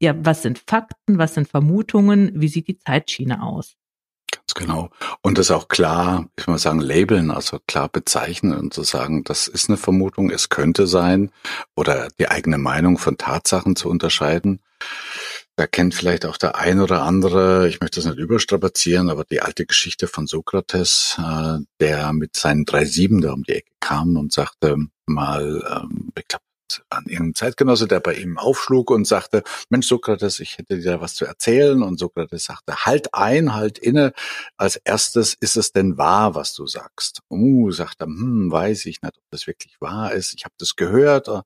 ja, 0.00 0.14
was 0.24 0.42
sind 0.42 0.58
Fakten, 0.58 1.18
was 1.18 1.34
sind 1.34 1.48
Vermutungen, 1.48 2.32
wie 2.40 2.48
sieht 2.48 2.68
die 2.68 2.78
Zeitschiene 2.78 3.42
aus? 3.42 3.76
Genau. 4.54 4.90
Und 5.22 5.38
das 5.38 5.50
auch 5.50 5.68
klar, 5.68 6.28
ich 6.36 6.46
mal 6.46 6.58
sagen, 6.58 6.80
labeln, 6.80 7.30
also 7.30 7.58
klar 7.66 7.88
bezeichnen 7.88 8.52
und 8.56 8.74
zu 8.74 8.82
sagen, 8.82 9.24
das 9.24 9.48
ist 9.48 9.68
eine 9.68 9.78
Vermutung, 9.78 10.30
es 10.30 10.48
könnte 10.48 10.86
sein, 10.86 11.30
oder 11.74 12.08
die 12.18 12.28
eigene 12.28 12.58
Meinung 12.58 12.98
von 12.98 13.16
Tatsachen 13.16 13.74
zu 13.74 13.88
unterscheiden. 13.88 14.60
Da 15.56 15.66
kennt 15.66 15.94
vielleicht 15.94 16.26
auch 16.26 16.36
der 16.36 16.56
ein 16.56 16.80
oder 16.80 17.02
andere, 17.02 17.68
ich 17.68 17.80
möchte 17.80 18.00
das 18.00 18.06
nicht 18.06 18.18
überstrapazieren, 18.18 19.08
aber 19.08 19.24
die 19.24 19.40
alte 19.40 19.66
Geschichte 19.66 20.08
von 20.08 20.26
Sokrates, 20.26 21.16
äh, 21.18 21.58
der 21.80 22.12
mit 22.12 22.36
seinen 22.36 22.64
drei 22.64 22.84
Sieben 22.84 23.20
da 23.20 23.32
um 23.32 23.44
die 23.44 23.52
Ecke 23.52 23.70
kam 23.80 24.16
und 24.16 24.32
sagte 24.32 24.76
mal, 25.06 25.62
ähm, 25.70 26.12
ich 26.18 26.26
glaube, 26.26 26.44
an 26.88 27.04
irgendeinem 27.04 27.34
Zeitgenosse, 27.34 27.86
der 27.86 28.00
bei 28.00 28.14
ihm 28.14 28.38
aufschlug 28.38 28.90
und 28.90 29.06
sagte, 29.06 29.42
Mensch, 29.68 29.86
Sokrates, 29.86 30.40
ich 30.40 30.58
hätte 30.58 30.78
dir 30.78 31.00
was 31.00 31.14
zu 31.14 31.24
erzählen. 31.24 31.82
Und 31.82 31.98
Sokrates 31.98 32.44
sagte, 32.44 32.84
halt 32.84 33.14
ein, 33.14 33.54
halt 33.54 33.78
inne. 33.78 34.12
Als 34.56 34.76
erstes, 34.76 35.34
ist 35.40 35.56
es 35.56 35.72
denn 35.72 35.98
wahr, 35.98 36.34
was 36.34 36.54
du 36.54 36.66
sagst? 36.66 37.20
Uh, 37.30 37.70
sagt 37.70 38.00
er, 38.00 38.06
hm, 38.06 38.50
weiß 38.50 38.86
ich 38.86 39.02
nicht, 39.02 39.16
ob 39.16 39.24
das 39.30 39.46
wirklich 39.46 39.80
wahr 39.80 40.12
ist. 40.12 40.34
Ich 40.34 40.44
habe 40.44 40.54
das 40.58 40.76
gehört. 40.76 41.28
Und 41.28 41.44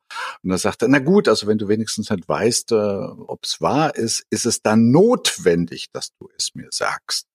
er 0.50 0.58
sagte, 0.58 0.88
na 0.88 0.98
gut, 0.98 1.28
also 1.28 1.46
wenn 1.46 1.58
du 1.58 1.68
wenigstens 1.68 2.10
nicht 2.10 2.28
weißt, 2.28 2.72
äh, 2.72 2.74
ob 2.74 3.44
es 3.44 3.60
wahr 3.60 3.94
ist, 3.94 4.24
ist 4.30 4.46
es 4.46 4.62
dann 4.62 4.90
notwendig, 4.90 5.90
dass 5.92 6.10
du 6.18 6.28
es 6.36 6.54
mir 6.54 6.68
sagst. 6.70 7.26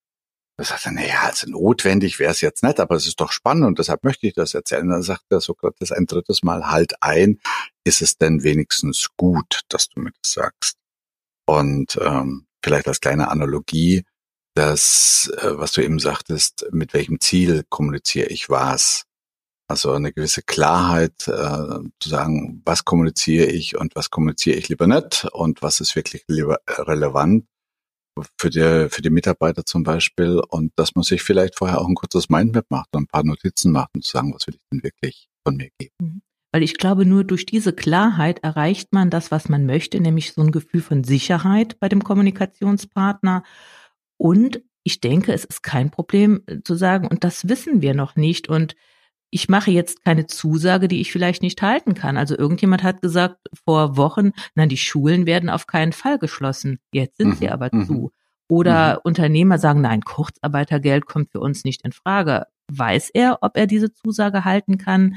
Da 0.64 0.70
sagt 0.70 0.86
er, 0.86 0.94
naja, 0.94 1.24
also 1.24 1.52
notwendig 1.52 2.20
wäre 2.20 2.32
es 2.32 2.40
jetzt 2.40 2.64
nicht, 2.64 2.80
aber 2.80 2.96
es 2.96 3.06
ist 3.06 3.20
doch 3.20 3.34
spannend 3.34 3.66
und 3.66 3.80
deshalb 3.80 4.06
möchte 4.06 4.28
ich 4.28 4.34
das 4.34 4.54
erzählen. 4.54 4.88
Dann 4.88 5.04
sagt 5.04 5.26
der 5.30 5.42
Sokrates 5.42 5.92
ein 5.92 6.06
drittes 6.06 6.42
Mal 6.42 6.72
halt 6.72 6.94
ein, 7.04 7.42
ist 7.84 8.02
es 8.02 8.18
denn 8.18 8.44
wenigstens 8.44 9.10
gut, 9.18 9.64
dass 9.68 9.90
du 9.90 10.00
mir 10.00 10.12
das 10.12 10.32
sagst? 10.32 10.78
Und 11.46 12.00
ähm, 12.02 12.48
vielleicht 12.64 12.88
als 12.88 13.02
kleine 13.02 13.28
Analogie, 13.28 14.06
das, 14.56 15.30
äh, 15.40 15.50
was 15.58 15.74
du 15.74 15.84
eben 15.84 16.00
sagtest, 16.00 16.66
mit 16.72 16.94
welchem 16.94 17.20
Ziel 17.20 17.66
kommuniziere 17.68 18.28
ich 18.28 18.50
was? 18.50 19.04
Also 19.68 19.92
eine 19.92 20.14
gewisse 20.14 20.44
Klarheit 20.44 21.28
äh, 21.28 21.80
zu 22.00 22.08
sagen, 22.08 22.62
was 22.64 22.86
kommuniziere 22.86 23.48
ich 23.48 23.78
und 23.78 23.98
was 23.98 24.10
kommuniziere 24.12 24.56
ich 24.56 24.70
lieber 24.70 24.88
nicht 24.88 25.26
und 25.34 25.62
was 25.62 25.82
ist 25.82 25.98
wirklich 25.98 26.24
relevant 26.30 27.48
für 28.38 28.50
die, 28.50 28.88
für 28.90 29.02
die 29.02 29.10
Mitarbeiter 29.10 29.66
zum 29.66 29.84
Beispiel 29.84 30.42
und 30.50 30.72
dass 30.76 30.96
man 30.96 31.04
sich 31.04 31.24
vielleicht 31.24 31.58
vorher 31.58 31.82
auch 31.82 31.88
ein 31.88 31.96
kurzes 31.96 32.30
Mindmap 32.30 32.66
macht 32.70 32.90
und 32.94 33.04
ein 33.04 33.08
paar 33.08 33.24
Notizen 33.24 33.72
macht 33.72 33.90
und 33.96 34.04
zu 34.04 34.12
sagen, 34.12 34.34
was 34.34 34.48
will 34.48 34.56
ich 34.56 34.62
denn 34.72 34.84
wirklich 34.84 35.28
von 35.44 35.56
mir 35.56 35.70
geben. 35.78 35.94
Mhm. 36.02 36.22
Weil 36.52 36.62
ich 36.62 36.78
glaube, 36.78 37.04
nur 37.04 37.24
durch 37.24 37.48
diese 37.48 37.74
Klarheit 37.74 38.44
erreicht 38.44 38.94
man 38.94 39.10
das, 39.10 39.32
was 39.32 39.50
man 39.50 39.66
möchte, 39.66 40.00
nämlich 40.00 40.34
so 40.34 40.42
ein 40.44 40.52
Gefühl 40.52 40.82
von 40.82 41.04
Sicherheit 41.04 41.80
bei 41.80 41.90
dem 41.90 42.04
Kommunikationspartner. 42.04 43.44
Und 44.18 44.62
ich 44.84 45.02
denke, 45.02 45.34
es 45.34 45.46
ist 45.46 45.64
kein 45.64 45.90
Problem 45.90 46.44
äh, 46.46 46.60
zu 46.64 46.76
sagen, 46.76 47.08
und 47.08 47.24
das 47.24 47.50
wissen 47.50 47.82
wir 47.82 47.96
noch 47.96 48.16
nicht. 48.16 48.50
Und 48.50 48.76
ich 49.34 49.50
mache 49.50 49.72
jetzt 49.72 50.06
keine 50.06 50.28
Zusage, 50.28 50.88
die 50.88 51.02
ich 51.02 51.12
vielleicht 51.12 51.42
nicht 51.42 51.62
halten 51.62 51.96
kann. 51.96 52.18
Also 52.18 52.38
irgendjemand 52.38 52.84
hat 52.84 53.02
gesagt 53.02 53.38
vor 53.66 53.98
Wochen, 53.98 54.32
na, 54.54 54.68
die 54.68 54.78
Schulen 54.78 55.26
werden 55.26 55.50
auf 55.50 55.66
keinen 55.66 55.92
Fall 55.92 56.20
geschlossen. 56.20 56.80
Jetzt 56.92 57.18
sind 57.18 57.30
mhm. 57.30 57.36
sie 57.36 57.50
aber 57.50 57.70
mhm. 57.72 57.86
zu. 57.86 58.12
Oder 58.48 58.96
mhm. 58.96 59.00
Unternehmer 59.06 59.58
sagen, 59.58 59.82
nein, 59.82 60.02
Kurzarbeitergeld 60.02 61.08
kommt 61.08 61.32
für 61.32 61.40
uns 61.40 61.64
nicht 61.64 61.84
in 61.84 61.94
Frage. 61.94 62.46
Weiß 62.72 63.10
er, 63.12 63.40
ob 63.42 63.58
er 63.58 63.66
diese 63.66 63.92
Zusage 63.92 64.46
halten 64.46 64.78
kann? 64.78 65.16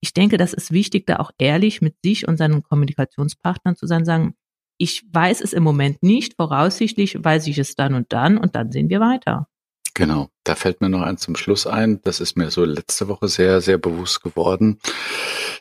Ich 0.00 0.14
denke, 0.14 0.36
das 0.36 0.52
ist 0.52 0.70
wichtig, 0.70 1.06
da 1.06 1.16
auch 1.16 1.32
ehrlich 1.38 1.82
mit 1.82 1.96
sich 2.04 2.28
und 2.28 2.36
seinen 2.36 2.62
Kommunikationspartnern 2.62 3.74
zu 3.74 3.86
sein, 3.86 4.04
sagen, 4.04 4.34
ich 4.78 5.02
weiß 5.12 5.40
es 5.40 5.52
im 5.52 5.64
Moment 5.64 6.02
nicht, 6.02 6.34
voraussichtlich 6.36 7.22
weiß 7.22 7.48
ich 7.48 7.58
es 7.58 7.74
dann 7.74 7.94
und 7.94 8.12
dann 8.12 8.38
und 8.38 8.54
dann 8.54 8.70
sehen 8.70 8.88
wir 8.88 9.00
weiter. 9.00 9.48
Genau, 9.94 10.30
da 10.44 10.54
fällt 10.54 10.80
mir 10.80 10.88
noch 10.88 11.02
eins 11.02 11.20
zum 11.20 11.36
Schluss 11.36 11.66
ein. 11.66 12.00
Das 12.02 12.20
ist 12.20 12.34
mir 12.36 12.50
so 12.50 12.64
letzte 12.64 13.08
Woche 13.08 13.28
sehr, 13.28 13.60
sehr 13.60 13.76
bewusst 13.76 14.22
geworden, 14.22 14.78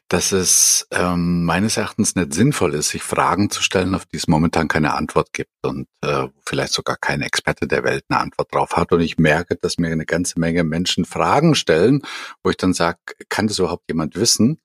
dass 0.08 0.32
es 0.32 0.88
ähm, 0.92 1.44
meines 1.44 1.76
Erachtens 1.76 2.16
nicht 2.16 2.34
sinnvoll 2.34 2.74
ist, 2.74 2.90
sich 2.90 3.04
Fragen 3.04 3.50
zu 3.50 3.62
stellen, 3.62 3.94
auf 3.94 4.06
die 4.06 4.16
es 4.16 4.30
momentan 4.30 4.70
keine 4.70 4.94
Antwort 4.94 5.34
gibt 5.34 5.52
und 5.64 5.88
äh, 6.02 6.28
vielleicht 6.46 6.72
sogar 6.72 6.96
kein 6.96 7.22
Experte 7.22 7.68
der 7.68 7.84
Welt 7.84 8.06
eine 8.08 8.22
Antwort 8.22 8.54
drauf 8.54 8.78
hat. 8.78 8.94
Und 8.94 9.02
ich 9.02 9.18
merke, 9.18 9.58
dass 9.58 9.78
mir 9.78 9.92
eine 9.92 10.06
ganze 10.06 10.40
Menge 10.40 10.64
Menschen 10.64 11.04
Fragen 11.04 11.54
stellen, 11.54 12.02
wo 12.42 12.50
ich 12.50 12.58
dann 12.58 12.74
sage, 12.74 13.00
kann 13.28 13.48
das 13.48 13.60
überhaupt 13.60 13.90
jemand 13.90 14.16
wissen? 14.16 14.62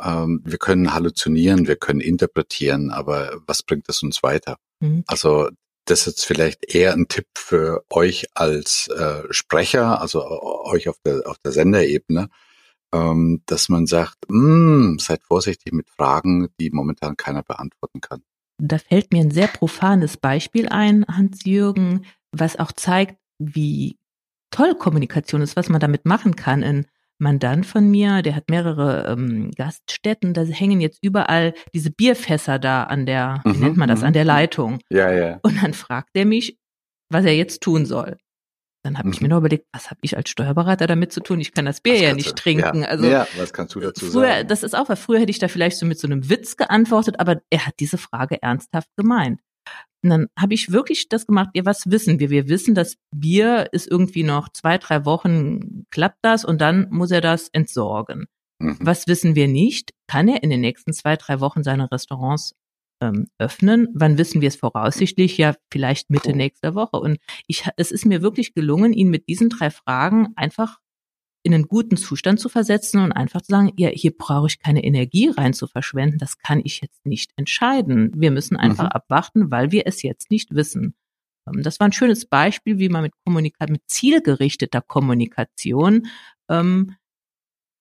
Ähm, 0.00 0.42
wir 0.44 0.58
können 0.58 0.94
halluzinieren, 0.94 1.66
wir 1.66 1.76
können 1.76 2.00
interpretieren, 2.00 2.92
aber 2.92 3.40
was 3.46 3.64
bringt 3.64 3.88
es 3.88 4.00
uns 4.04 4.22
weiter? 4.22 4.58
Mhm. 4.78 5.02
Also 5.08 5.48
das 5.90 6.06
ist 6.06 6.24
vielleicht 6.24 6.74
eher 6.74 6.92
ein 6.92 7.08
Tipp 7.08 7.26
für 7.34 7.84
euch 7.90 8.26
als 8.34 8.88
äh, 8.88 9.22
Sprecher, 9.30 10.00
also 10.00 10.22
euch 10.64 10.88
auf 10.88 10.98
der, 11.04 11.22
auf 11.26 11.38
der 11.38 11.52
Senderebene, 11.52 12.28
ähm, 12.92 13.42
dass 13.46 13.68
man 13.68 13.86
sagt, 13.86 14.18
mm, 14.28 14.98
seid 14.98 15.22
vorsichtig 15.22 15.72
mit 15.72 15.88
Fragen, 15.88 16.48
die 16.60 16.70
momentan 16.70 17.16
keiner 17.16 17.42
beantworten 17.42 18.00
kann. 18.00 18.22
Da 18.60 18.78
fällt 18.78 19.12
mir 19.12 19.22
ein 19.22 19.30
sehr 19.30 19.46
profanes 19.46 20.16
Beispiel 20.16 20.68
ein, 20.68 21.06
Hans-Jürgen, 21.06 22.04
was 22.32 22.58
auch 22.58 22.72
zeigt, 22.72 23.16
wie 23.38 23.96
toll 24.50 24.74
Kommunikation 24.74 25.42
ist, 25.42 25.56
was 25.56 25.68
man 25.68 25.80
damit 25.80 26.04
machen 26.04 26.36
kann 26.36 26.62
in 26.62 26.86
Mandant 27.18 27.66
von 27.66 27.90
mir, 27.90 28.22
der 28.22 28.36
hat 28.36 28.48
mehrere 28.48 29.08
ähm, 29.08 29.50
Gaststätten, 29.50 30.34
da 30.34 30.42
hängen 30.42 30.80
jetzt 30.80 30.98
überall 31.02 31.52
diese 31.74 31.90
Bierfässer 31.90 32.58
da 32.58 32.84
an 32.84 33.06
der, 33.06 33.40
wie 33.44 33.50
mhm, 33.50 33.60
nennt 33.60 33.76
man 33.76 33.88
das, 33.88 34.02
an 34.02 34.12
der 34.12 34.22
mhm. 34.24 34.28
Leitung. 34.28 34.78
Ja, 34.90 35.12
ja. 35.12 35.40
Und 35.42 35.62
dann 35.62 35.74
fragt 35.74 36.10
er 36.14 36.24
mich, 36.24 36.58
was 37.10 37.24
er 37.24 37.34
jetzt 37.34 37.60
tun 37.62 37.86
soll. 37.86 38.16
Dann 38.84 38.96
habe 38.96 39.08
mhm. 39.08 39.14
ich 39.14 39.20
mir 39.20 39.28
nur 39.28 39.38
überlegt, 39.38 39.66
was 39.72 39.90
habe 39.90 39.98
ich 40.02 40.16
als 40.16 40.30
Steuerberater 40.30 40.86
damit 40.86 41.12
zu 41.12 41.20
tun? 41.20 41.40
Ich 41.40 41.52
kann 41.52 41.64
das 41.64 41.80
Bier 41.80 41.94
was 41.94 42.00
ja 42.00 42.14
nicht 42.14 42.36
trinken. 42.36 42.82
Ja. 42.82 42.88
Also 42.88 43.06
ja, 43.06 43.26
was 43.36 43.52
kannst 43.52 43.74
du 43.74 43.80
dazu 43.80 44.06
früher, 44.06 44.28
sagen? 44.28 44.48
Das 44.48 44.62
ist 44.62 44.76
auch, 44.76 44.88
weil 44.88 44.96
früher 44.96 45.18
hätte 45.18 45.30
ich 45.30 45.40
da 45.40 45.48
vielleicht 45.48 45.76
so 45.76 45.86
mit 45.86 45.98
so 45.98 46.06
einem 46.06 46.30
Witz 46.30 46.56
geantwortet, 46.56 47.16
aber 47.18 47.42
er 47.50 47.66
hat 47.66 47.74
diese 47.80 47.98
Frage 47.98 48.40
ernsthaft 48.40 48.88
gemeint. 48.96 49.40
Und 50.02 50.10
dann 50.10 50.26
habe 50.38 50.54
ich 50.54 50.70
wirklich 50.70 51.08
das 51.08 51.26
gemacht, 51.26 51.50
ja, 51.54 51.64
was 51.64 51.90
wissen 51.90 52.20
wir? 52.20 52.30
Wir 52.30 52.48
wissen, 52.48 52.74
das 52.74 52.96
Bier 53.14 53.68
ist 53.72 53.90
irgendwie 53.90 54.22
noch 54.22 54.48
zwei, 54.50 54.78
drei 54.78 55.04
Wochen, 55.04 55.86
klappt 55.90 56.18
das 56.22 56.44
und 56.44 56.60
dann 56.60 56.88
muss 56.90 57.10
er 57.10 57.20
das 57.20 57.48
entsorgen. 57.48 58.26
Mhm. 58.60 58.78
Was 58.80 59.06
wissen 59.06 59.34
wir 59.34 59.48
nicht? 59.48 59.92
Kann 60.06 60.28
er 60.28 60.42
in 60.42 60.50
den 60.50 60.60
nächsten 60.60 60.92
zwei, 60.92 61.16
drei 61.16 61.40
Wochen 61.40 61.62
seine 61.62 61.90
Restaurants 61.90 62.54
ähm, 63.00 63.26
öffnen? 63.38 63.88
Wann 63.94 64.18
wissen 64.18 64.40
wir 64.40 64.48
es 64.48 64.56
voraussichtlich? 64.56 65.36
Ja, 65.38 65.54
vielleicht 65.72 66.10
Mitte 66.10 66.30
cool. 66.30 66.36
nächster 66.36 66.74
Woche. 66.74 66.98
Und 66.98 67.18
ich, 67.46 67.64
es 67.76 67.90
ist 67.90 68.06
mir 68.06 68.22
wirklich 68.22 68.54
gelungen, 68.54 68.92
ihn 68.92 69.10
mit 69.10 69.28
diesen 69.28 69.48
drei 69.48 69.70
Fragen 69.70 70.28
einfach 70.36 70.78
in 71.42 71.54
einen 71.54 71.68
guten 71.68 71.96
Zustand 71.96 72.40
zu 72.40 72.48
versetzen 72.48 73.00
und 73.00 73.12
einfach 73.12 73.40
zu 73.42 73.52
sagen, 73.52 73.72
ja, 73.76 73.88
hier 73.88 74.16
brauche 74.16 74.48
ich 74.48 74.58
keine 74.58 74.84
Energie 74.84 75.28
rein 75.28 75.54
zu 75.54 75.66
verschwenden, 75.66 76.18
das 76.18 76.38
kann 76.38 76.60
ich 76.64 76.80
jetzt 76.80 77.06
nicht 77.06 77.32
entscheiden. 77.36 78.12
Wir 78.14 78.30
müssen 78.30 78.56
einfach 78.56 78.84
mhm. 78.84 78.90
abwarten, 78.90 79.50
weil 79.50 79.70
wir 79.70 79.86
es 79.86 80.02
jetzt 80.02 80.30
nicht 80.30 80.54
wissen. 80.54 80.94
Ähm, 81.46 81.62
das 81.62 81.80
war 81.80 81.88
ein 81.88 81.92
schönes 81.92 82.26
Beispiel, 82.26 82.78
wie 82.78 82.88
man 82.88 83.02
mit 83.02 83.12
Kommunikation, 83.24 83.72
mit 83.72 83.82
zielgerichteter 83.86 84.80
Kommunikation 84.80 86.06
ähm, 86.48 86.96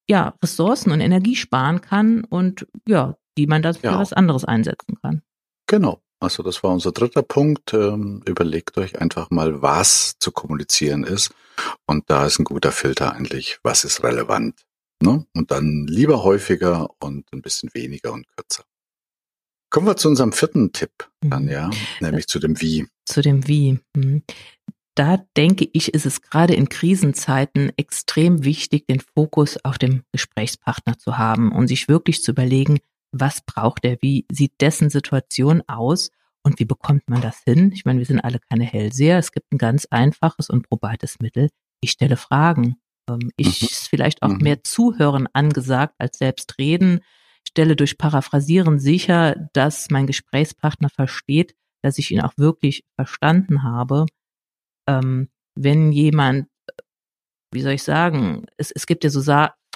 ja, 0.09 0.35
Ressourcen 0.41 0.91
und 0.91 1.01
Energie 1.01 1.35
sparen 1.35 1.81
kann 1.81 2.23
und 2.23 2.67
ja, 2.87 3.17
die 3.37 3.47
man 3.47 3.61
dafür 3.61 3.91
ja. 3.91 3.99
was 3.99 4.13
anderes 4.13 4.45
einsetzen 4.45 4.95
kann. 5.01 5.21
Genau. 5.67 6.01
Also 6.19 6.43
das 6.43 6.63
war 6.63 6.71
unser 6.71 6.91
dritter 6.91 7.23
Punkt. 7.23 7.73
Ähm, 7.73 8.23
überlegt 8.25 8.77
euch 8.77 8.99
einfach 8.99 9.29
mal, 9.29 9.61
was 9.61 10.17
zu 10.19 10.31
kommunizieren 10.31 11.03
ist. 11.03 11.33
Und 11.85 12.09
da 12.09 12.25
ist 12.25 12.39
ein 12.39 12.45
guter 12.45 12.71
Filter 12.71 13.13
eigentlich, 13.13 13.59
was 13.63 13.83
ist 13.83 14.03
relevant. 14.03 14.65
Ne? 15.01 15.25
Und 15.33 15.51
dann 15.51 15.85
lieber 15.87 16.23
häufiger 16.23 16.89
und 16.99 17.31
ein 17.31 17.41
bisschen 17.41 17.69
weniger 17.73 18.13
und 18.13 18.27
kürzer. 18.35 18.63
Kommen 19.69 19.87
wir 19.87 19.97
zu 19.97 20.07
unserem 20.07 20.31
vierten 20.31 20.71
Tipp 20.71 21.09
dann, 21.21 21.43
mhm. 21.43 21.49
ja, 21.49 21.69
nämlich 21.99 22.27
zu 22.27 22.39
dem 22.39 22.61
Wie. 22.61 22.87
Zu 23.05 23.21
dem 23.21 23.47
Wie. 23.47 23.79
Mhm. 23.95 24.23
Da 24.95 25.17
denke 25.35 25.69
ich, 25.73 25.93
ist 25.93 26.07
es 26.07 26.21
gerade 26.21 26.55
in 26.55 26.69
Krisenzeiten 26.69 27.71
extrem 27.77 28.43
wichtig, 28.43 28.87
den 28.87 28.99
Fokus 28.99 29.63
auf 29.63 29.77
dem 29.77 30.03
Gesprächspartner 30.11 30.97
zu 30.97 31.19
haben 31.19 31.51
und 31.51 31.67
sich 31.67 31.87
wirklich 31.87 32.23
zu 32.23 32.31
überlegen, 32.31 32.79
was 33.11 33.41
braucht 33.41 33.85
er, 33.85 33.97
wie 34.01 34.25
sieht 34.31 34.53
dessen 34.61 34.89
Situation 34.89 35.63
aus 35.67 36.11
und 36.43 36.59
wie 36.59 36.65
bekommt 36.65 37.09
man 37.09 37.21
das 37.21 37.41
hin? 37.43 37.71
Ich 37.73 37.85
meine, 37.85 37.99
wir 37.99 38.05
sind 38.05 38.21
alle 38.21 38.39
keine 38.39 38.63
Hellseher. 38.63 39.17
Es 39.17 39.31
gibt 39.31 39.51
ein 39.51 39.57
ganz 39.57 39.85
einfaches 39.89 40.49
und 40.49 40.67
probates 40.69 41.19
Mittel. 41.19 41.49
Ich 41.81 41.91
stelle 41.91 42.17
Fragen. 42.17 42.77
Ähm, 43.09 43.31
ich 43.37 43.61
mhm. 43.61 43.67
ist 43.67 43.87
vielleicht 43.89 44.23
auch 44.23 44.29
mhm. 44.29 44.39
mehr 44.41 44.63
Zuhören 44.63 45.27
angesagt 45.33 45.95
als 45.97 46.17
selbst 46.17 46.57
reden. 46.57 47.01
Ich 47.43 47.51
stelle 47.51 47.75
durch 47.75 47.97
Paraphrasieren 47.97 48.79
sicher, 48.79 49.49
dass 49.53 49.89
mein 49.89 50.07
Gesprächspartner 50.07 50.89
versteht, 50.89 51.55
dass 51.81 51.97
ich 51.97 52.11
ihn 52.11 52.21
auch 52.21 52.33
wirklich 52.37 52.85
verstanden 52.95 53.63
habe. 53.63 54.05
Ähm, 54.87 55.29
wenn 55.55 55.91
jemand, 55.91 56.47
wie 57.51 57.61
soll 57.61 57.73
ich 57.73 57.83
sagen, 57.83 58.45
es, 58.57 58.71
es 58.71 58.85
gibt 58.85 59.03
ja 59.03 59.09
so 59.09 59.21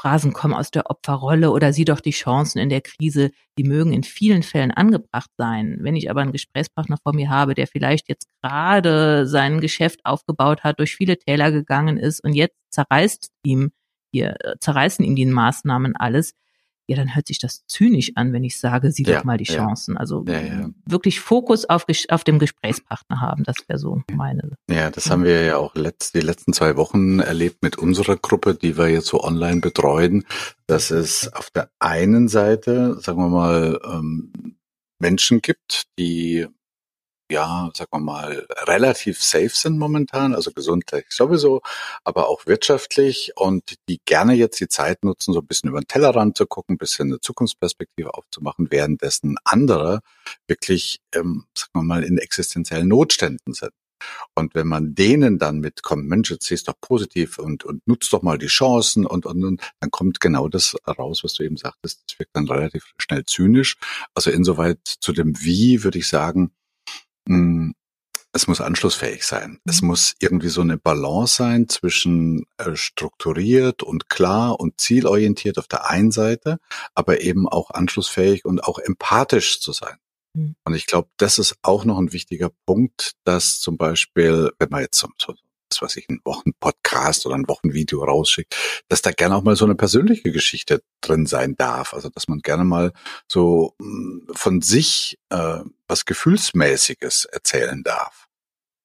Phrasen 0.01 0.33
kommen 0.33 0.55
aus 0.55 0.71
der 0.71 0.89
Opferrolle 0.89 1.51
oder 1.51 1.73
sieh 1.73 1.85
doch 1.85 1.99
die 1.99 2.09
Chancen 2.09 2.57
in 2.57 2.69
der 2.69 2.81
Krise, 2.81 3.29
die 3.59 3.63
mögen 3.63 3.93
in 3.93 4.01
vielen 4.01 4.41
Fällen 4.41 4.71
angebracht 4.71 5.29
sein. 5.37 5.77
Wenn 5.81 5.95
ich 5.95 6.09
aber 6.09 6.21
einen 6.21 6.31
Gesprächspartner 6.31 6.97
vor 7.03 7.13
mir 7.13 7.29
habe, 7.29 7.53
der 7.53 7.67
vielleicht 7.67 8.09
jetzt 8.09 8.27
gerade 8.41 9.27
sein 9.27 9.61
Geschäft 9.61 9.99
aufgebaut 10.03 10.63
hat, 10.63 10.79
durch 10.79 10.95
viele 10.95 11.17
Täler 11.19 11.51
gegangen 11.51 11.97
ist 11.97 12.23
und 12.23 12.33
jetzt 12.33 12.55
zerreißt 12.71 13.29
ihm 13.43 13.73
hier, 14.11 14.37
zerreißen 14.59 15.05
ihm 15.05 15.15
die 15.15 15.27
Maßnahmen 15.27 15.95
alles, 15.95 16.33
ja, 16.91 16.97
dann 16.97 17.15
hört 17.15 17.27
sich 17.27 17.39
das 17.39 17.65
zynisch 17.67 18.11
an, 18.15 18.33
wenn 18.33 18.43
ich 18.43 18.59
sage, 18.59 18.91
sieh 18.91 19.03
ja, 19.03 19.17
doch 19.17 19.23
mal 19.23 19.37
die 19.37 19.45
Chancen. 19.45 19.97
Also 19.97 20.25
wirklich 20.85 21.21
Fokus 21.21 21.65
auf, 21.65 21.85
auf 22.09 22.23
dem 22.23 22.37
Gesprächspartner 22.37 23.21
haben, 23.21 23.43
das 23.43 23.55
wäre 23.67 23.79
so 23.79 24.03
meine. 24.11 24.57
Ja, 24.69 24.89
das 24.91 25.09
haben 25.09 25.23
wir 25.23 25.43
ja 25.43 25.57
auch 25.57 25.73
letzt, 25.75 26.15
die 26.15 26.19
letzten 26.19 26.51
zwei 26.51 26.75
Wochen 26.75 27.19
erlebt 27.19 27.63
mit 27.63 27.77
unserer 27.77 28.17
Gruppe, 28.17 28.55
die 28.55 28.77
wir 28.77 28.89
jetzt 28.89 29.07
so 29.07 29.23
online 29.23 29.61
betreuen, 29.61 30.25
dass 30.67 30.91
es 30.91 31.31
auf 31.31 31.49
der 31.49 31.69
einen 31.79 32.27
Seite, 32.27 32.99
sagen 32.99 33.19
wir 33.19 33.29
mal, 33.29 33.79
ähm, 33.85 34.57
Menschen 34.99 35.41
gibt, 35.41 35.85
die 35.97 36.45
ja, 37.31 37.71
sagen 37.73 37.89
wir 37.91 37.99
mal, 37.99 38.47
relativ 38.65 39.21
safe 39.21 39.49
sind 39.49 39.79
momentan, 39.79 40.35
also 40.35 40.51
gesundheitlich 40.51 41.11
sowieso, 41.11 41.61
aber 42.03 42.29
auch 42.29 42.45
wirtschaftlich 42.45 43.31
und 43.35 43.75
die 43.89 43.99
gerne 44.05 44.33
jetzt 44.33 44.59
die 44.59 44.67
Zeit 44.67 45.03
nutzen, 45.03 45.33
so 45.33 45.39
ein 45.39 45.47
bisschen 45.47 45.69
über 45.69 45.81
den 45.81 45.87
Tellerrand 45.87 46.37
zu 46.37 46.45
gucken, 46.45 46.75
ein 46.75 46.77
bisschen 46.77 47.09
eine 47.09 47.19
Zukunftsperspektive 47.19 48.13
aufzumachen, 48.13 48.67
währenddessen 48.69 49.37
andere 49.43 50.01
wirklich, 50.47 50.99
ähm, 51.15 51.45
sagen 51.55 51.71
wir 51.73 51.83
mal, 51.83 52.03
in 52.03 52.17
existenziellen 52.17 52.87
Notständen 52.87 53.53
sind. 53.53 53.71
Und 54.35 54.55
wenn 54.55 54.67
man 54.67 54.95
denen 54.95 55.37
dann 55.37 55.59
mitkommt, 55.59 56.07
Mensch, 56.07 56.31
jetzt 56.31 56.45
siehst 56.45 56.67
doch 56.67 56.79
positiv 56.81 57.37
und, 57.37 57.63
und 57.63 57.85
nutzt 57.87 58.11
doch 58.13 58.21
mal 58.21 58.37
die 58.37 58.47
Chancen 58.47 59.05
und, 59.05 59.25
und, 59.25 59.43
und, 59.43 59.61
dann 59.79 59.91
kommt 59.91 60.19
genau 60.19 60.47
das 60.47 60.75
raus, 60.87 61.23
was 61.23 61.33
du 61.33 61.43
eben 61.43 61.57
sagtest. 61.57 62.03
Das 62.07 62.19
wirkt 62.19 62.35
dann 62.35 62.47
relativ 62.47 62.93
schnell 62.97 63.25
zynisch. 63.25 63.77
Also 64.13 64.31
insoweit 64.31 64.79
zu 64.83 65.13
dem 65.13 65.39
Wie 65.39 65.83
würde 65.83 65.99
ich 65.99 66.07
sagen, 66.07 66.51
hm, 67.27 67.73
es 68.33 68.47
muss 68.47 68.61
anschlussfähig 68.61 69.23
sein. 69.23 69.59
Es 69.65 69.81
mhm. 69.81 69.89
muss 69.89 70.15
irgendwie 70.19 70.49
so 70.49 70.61
eine 70.61 70.77
Balance 70.77 71.35
sein 71.35 71.67
zwischen 71.67 72.45
äh, 72.57 72.75
strukturiert 72.75 73.83
und 73.83 74.09
klar 74.09 74.59
und 74.59 74.79
zielorientiert 74.79 75.57
auf 75.57 75.67
der 75.67 75.89
einen 75.89 76.11
Seite, 76.11 76.57
aber 76.95 77.21
eben 77.21 77.47
auch 77.47 77.71
anschlussfähig 77.71 78.45
und 78.45 78.63
auch 78.63 78.79
empathisch 78.79 79.59
zu 79.59 79.73
sein. 79.73 79.97
Mhm. 80.33 80.55
Und 80.63 80.75
ich 80.75 80.87
glaube, 80.87 81.09
das 81.17 81.39
ist 81.39 81.55
auch 81.61 81.83
noch 81.83 81.97
ein 81.97 82.13
wichtiger 82.13 82.51
Punkt, 82.65 83.13
dass 83.25 83.59
zum 83.59 83.77
Beispiel, 83.77 84.51
wenn 84.59 84.69
man 84.69 84.81
jetzt 84.81 84.97
so, 84.97 85.09
so 85.17 85.35
was 85.71 85.81
weiß 85.81 85.97
ich, 85.97 86.09
ein 86.09 86.21
Wochenpodcast 86.25 87.25
oder 87.25 87.35
ein 87.35 87.47
Wochenvideo 87.47 88.03
rausschickt, 88.03 88.55
dass 88.89 89.01
da 89.01 89.11
gerne 89.11 89.35
auch 89.35 89.43
mal 89.43 89.55
so 89.55 89.65
eine 89.65 89.75
persönliche 89.75 90.31
Geschichte 90.31 90.81
drin 91.01 91.25
sein 91.25 91.55
darf. 91.55 91.93
Also 91.93 92.09
dass 92.09 92.27
man 92.27 92.39
gerne 92.39 92.63
mal 92.63 92.91
so 93.27 93.75
hm, 93.79 94.27
von 94.33 94.61
sich 94.61 95.17
äh, 95.29 95.59
was 95.87 96.05
Gefühlsmäßiges 96.05 97.25
erzählen 97.25 97.83
darf. 97.83 98.27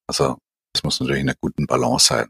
Also 0.06 0.38
das 0.72 0.84
muss 0.84 1.00
natürlich 1.00 1.22
in 1.22 1.28
einer 1.28 1.38
guten 1.40 1.66
Balance 1.66 2.06
sein. 2.06 2.28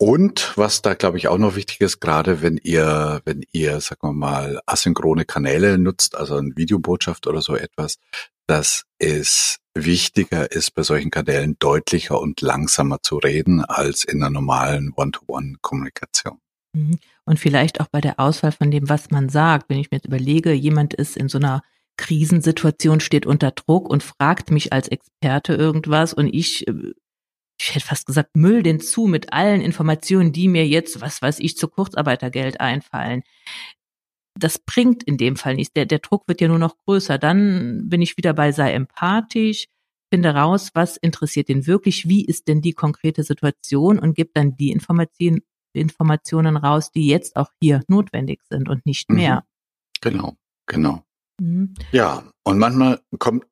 und 0.00 0.52
was 0.56 0.82
da, 0.82 0.94
glaube 0.94 1.18
ich, 1.18 1.28
auch 1.28 1.38
noch 1.38 1.56
wichtig 1.56 1.80
ist, 1.80 2.00
gerade 2.00 2.42
wenn 2.42 2.56
ihr, 2.58 3.20
wenn 3.24 3.44
ihr, 3.52 3.80
sagen 3.80 4.02
wir 4.02 4.12
mal, 4.12 4.60
asynchrone 4.66 5.24
Kanäle 5.24 5.78
nutzt, 5.78 6.16
also 6.16 6.36
eine 6.36 6.56
Videobotschaft 6.56 7.26
oder 7.26 7.42
so 7.42 7.56
etwas, 7.56 7.98
dass 8.46 8.84
es 8.98 9.58
wichtiger 9.84 10.50
ist, 10.50 10.74
bei 10.74 10.82
solchen 10.82 11.10
Kanälen 11.10 11.56
deutlicher 11.58 12.20
und 12.20 12.40
langsamer 12.40 13.02
zu 13.02 13.16
reden 13.18 13.64
als 13.64 14.04
in 14.04 14.22
einer 14.22 14.30
normalen 14.30 14.92
One-to-One-Kommunikation. 14.94 16.38
Mhm. 16.72 16.98
Und 17.24 17.38
vielleicht 17.38 17.80
auch 17.80 17.88
bei 17.88 18.00
der 18.00 18.18
Auswahl 18.20 18.52
von 18.52 18.70
dem, 18.70 18.88
was 18.88 19.10
man 19.10 19.28
sagt. 19.28 19.68
Wenn 19.68 19.78
ich 19.78 19.90
mir 19.90 19.96
jetzt 19.96 20.06
überlege, 20.06 20.52
jemand 20.52 20.94
ist 20.94 21.16
in 21.16 21.28
so 21.28 21.38
einer 21.38 21.62
Krisensituation, 21.96 23.00
steht 23.00 23.26
unter 23.26 23.50
Druck 23.50 23.88
und 23.88 24.02
fragt 24.02 24.50
mich 24.50 24.72
als 24.72 24.88
Experte 24.88 25.54
irgendwas 25.54 26.14
und 26.14 26.28
ich 26.28 26.66
äh, 26.68 26.92
ich 27.60 27.74
hätte 27.74 27.86
fast 27.86 28.06
gesagt, 28.06 28.36
Müll 28.36 28.62
den 28.62 28.80
zu 28.80 29.06
mit 29.06 29.32
allen 29.32 29.60
Informationen, 29.60 30.32
die 30.32 30.48
mir 30.48 30.66
jetzt, 30.66 31.00
was 31.00 31.20
weiß 31.20 31.40
ich, 31.40 31.56
zu 31.56 31.68
Kurzarbeitergeld 31.68 32.60
einfallen. 32.60 33.22
Das 34.38 34.58
bringt 34.58 35.02
in 35.02 35.16
dem 35.16 35.36
Fall 35.36 35.56
nichts. 35.56 35.72
Der, 35.72 35.86
der 35.86 35.98
Druck 35.98 36.28
wird 36.28 36.40
ja 36.40 36.48
nur 36.48 36.58
noch 36.58 36.76
größer. 36.84 37.18
Dann 37.18 37.88
bin 37.88 38.02
ich 38.02 38.16
wieder 38.16 38.32
bei 38.32 38.52
sei 38.52 38.72
empathisch, 38.72 39.66
finde 40.12 40.34
raus, 40.34 40.70
was 40.74 40.96
interessiert 40.96 41.48
den 41.48 41.66
wirklich, 41.66 42.08
wie 42.08 42.24
ist 42.24 42.48
denn 42.48 42.62
die 42.62 42.72
konkrete 42.72 43.22
Situation 43.22 43.98
und 43.98 44.14
gebe 44.14 44.30
dann 44.34 44.56
die 44.56 44.70
Informationen, 44.70 45.40
Informationen 45.72 46.56
raus, 46.56 46.90
die 46.92 47.06
jetzt 47.06 47.36
auch 47.36 47.50
hier 47.60 47.82
notwendig 47.88 48.40
sind 48.48 48.68
und 48.68 48.86
nicht 48.86 49.10
mehr. 49.10 49.36
Mhm. 49.36 49.42
Genau, 50.00 50.36
genau. 50.66 51.04
Mhm. 51.40 51.74
Ja, 51.92 52.24
und 52.44 52.58
manchmal 52.58 53.00
kommt 53.18 53.44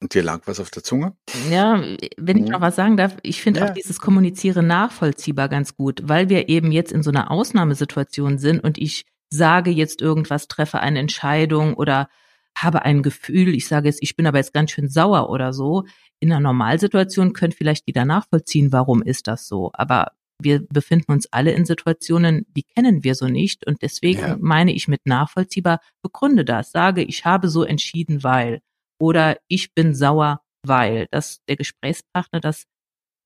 Dir 0.00 0.22
lag 0.22 0.42
was 0.46 0.60
auf 0.60 0.70
der 0.70 0.82
Zunge? 0.82 1.16
Ja, 1.50 1.82
wenn 2.18 2.36
ich 2.36 2.50
noch 2.50 2.60
was 2.60 2.76
sagen 2.76 2.96
darf, 2.96 3.16
ich 3.22 3.40
finde 3.40 3.60
ja. 3.60 3.66
auch 3.66 3.72
dieses 3.72 4.00
Kommunizieren 4.00 4.66
nachvollziehbar 4.66 5.48
ganz 5.48 5.76
gut, 5.76 6.02
weil 6.04 6.28
wir 6.28 6.48
eben 6.48 6.72
jetzt 6.72 6.92
in 6.92 7.02
so 7.02 7.10
einer 7.10 7.30
Ausnahmesituation 7.30 8.38
sind 8.38 8.62
und 8.62 8.78
ich 8.78 9.06
sage 9.32 9.70
jetzt 9.70 10.00
irgendwas, 10.00 10.48
treffe 10.48 10.80
eine 10.80 10.98
Entscheidung 10.98 11.74
oder 11.74 12.08
habe 12.56 12.82
ein 12.82 13.02
Gefühl, 13.02 13.54
ich 13.54 13.66
sage 13.66 13.88
jetzt, 13.88 14.02
ich 14.02 14.14
bin 14.14 14.26
aber 14.26 14.38
jetzt 14.38 14.52
ganz 14.52 14.70
schön 14.70 14.88
sauer 14.88 15.30
oder 15.30 15.52
so. 15.52 15.84
In 16.20 16.30
einer 16.30 16.40
Normalsituation 16.40 17.32
können 17.32 17.52
vielleicht 17.52 17.84
jeder 17.86 18.04
nachvollziehen, 18.04 18.72
warum 18.72 19.02
ist 19.02 19.26
das 19.26 19.48
so. 19.48 19.70
Aber 19.72 20.12
wir 20.40 20.66
befinden 20.68 21.12
uns 21.12 21.26
alle 21.32 21.52
in 21.52 21.64
Situationen, 21.64 22.46
die 22.54 22.64
kennen 22.64 23.04
wir 23.04 23.14
so 23.14 23.26
nicht. 23.26 23.66
Und 23.66 23.82
deswegen 23.82 24.20
ja. 24.20 24.36
meine 24.38 24.72
ich 24.72 24.86
mit 24.86 25.06
nachvollziehbar, 25.06 25.80
begründe 26.02 26.44
das, 26.44 26.70
sage, 26.70 27.02
ich 27.02 27.24
habe 27.24 27.48
so 27.48 27.64
entschieden, 27.64 28.22
weil 28.22 28.60
oder 29.00 29.38
ich 29.48 29.74
bin 29.74 29.94
sauer, 29.94 30.42
weil, 30.64 31.06
dass 31.10 31.40
der 31.48 31.56
Gesprächspartner 31.56 32.40
das 32.40 32.64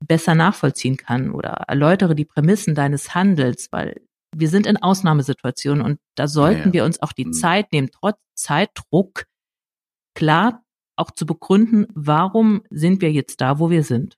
besser 0.07 0.35
nachvollziehen 0.35 0.97
kann 0.97 1.33
oder 1.33 1.65
erläutere 1.69 2.15
die 2.15 2.25
Prämissen 2.25 2.75
deines 2.75 3.15
Handels, 3.15 3.69
weil 3.73 4.01
wir 4.39 4.49
sind 4.49 4.67
in 4.67 4.77
Ausnahmesituationen 4.77 5.85
und 5.85 5.99
da 6.15 6.29
sollten 6.29 6.59
ja, 6.59 6.67
ja. 6.67 6.73
wir 6.73 6.85
uns 6.85 7.03
auch 7.03 7.13
die 7.13 7.27
mhm. 7.27 7.33
Zeit 7.33 7.73
nehmen, 7.73 7.91
trotz 7.91 8.17
Zeitdruck 8.35 9.25
klar 10.15 10.63
auch 10.97 11.11
zu 11.11 11.27
begründen, 11.27 11.87
warum 11.95 12.63
sind 12.71 13.03
wir 13.03 13.13
jetzt 13.13 13.41
da, 13.41 13.59
wo 13.59 13.71
wir 13.71 13.85
sind. 13.85 14.17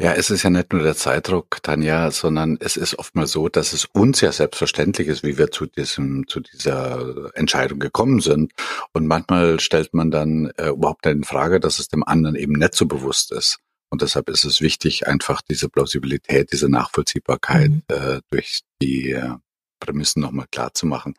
Ja, 0.00 0.12
es 0.14 0.30
ist 0.30 0.42
ja 0.42 0.50
nicht 0.50 0.72
nur 0.72 0.82
der 0.82 0.96
Zeitdruck, 0.96 1.62
Tanja, 1.62 2.10
sondern 2.10 2.58
es 2.60 2.76
ist 2.76 2.98
oftmals 2.98 3.30
so, 3.30 3.48
dass 3.48 3.72
es 3.72 3.84
uns 3.84 4.20
ja 4.20 4.32
selbstverständlich 4.32 5.06
ist, 5.06 5.22
wie 5.22 5.38
wir 5.38 5.50
zu 5.50 5.66
diesem, 5.66 6.26
zu 6.26 6.40
dieser 6.40 7.30
Entscheidung 7.34 7.78
gekommen 7.78 8.20
sind. 8.20 8.52
Und 8.92 9.06
manchmal 9.06 9.60
stellt 9.60 9.94
man 9.94 10.10
dann 10.10 10.50
äh, 10.56 10.70
überhaupt 10.70 11.06
in 11.06 11.24
Frage, 11.24 11.60
dass 11.60 11.78
es 11.78 11.88
dem 11.88 12.02
anderen 12.02 12.34
eben 12.34 12.54
nicht 12.54 12.74
so 12.74 12.86
bewusst 12.86 13.32
ist. 13.32 13.60
Und 13.92 14.00
deshalb 14.00 14.30
ist 14.30 14.44
es 14.44 14.62
wichtig, 14.62 15.06
einfach 15.06 15.42
diese 15.42 15.68
Plausibilität, 15.68 16.50
diese 16.50 16.70
Nachvollziehbarkeit 16.70 17.70
mhm. 17.70 17.82
äh, 17.88 18.20
durch 18.30 18.62
die 18.80 19.10
äh, 19.10 19.34
Prämissen 19.80 20.22
nochmal 20.22 20.46
klar 20.50 20.72
zu 20.72 20.86
machen. 20.86 21.14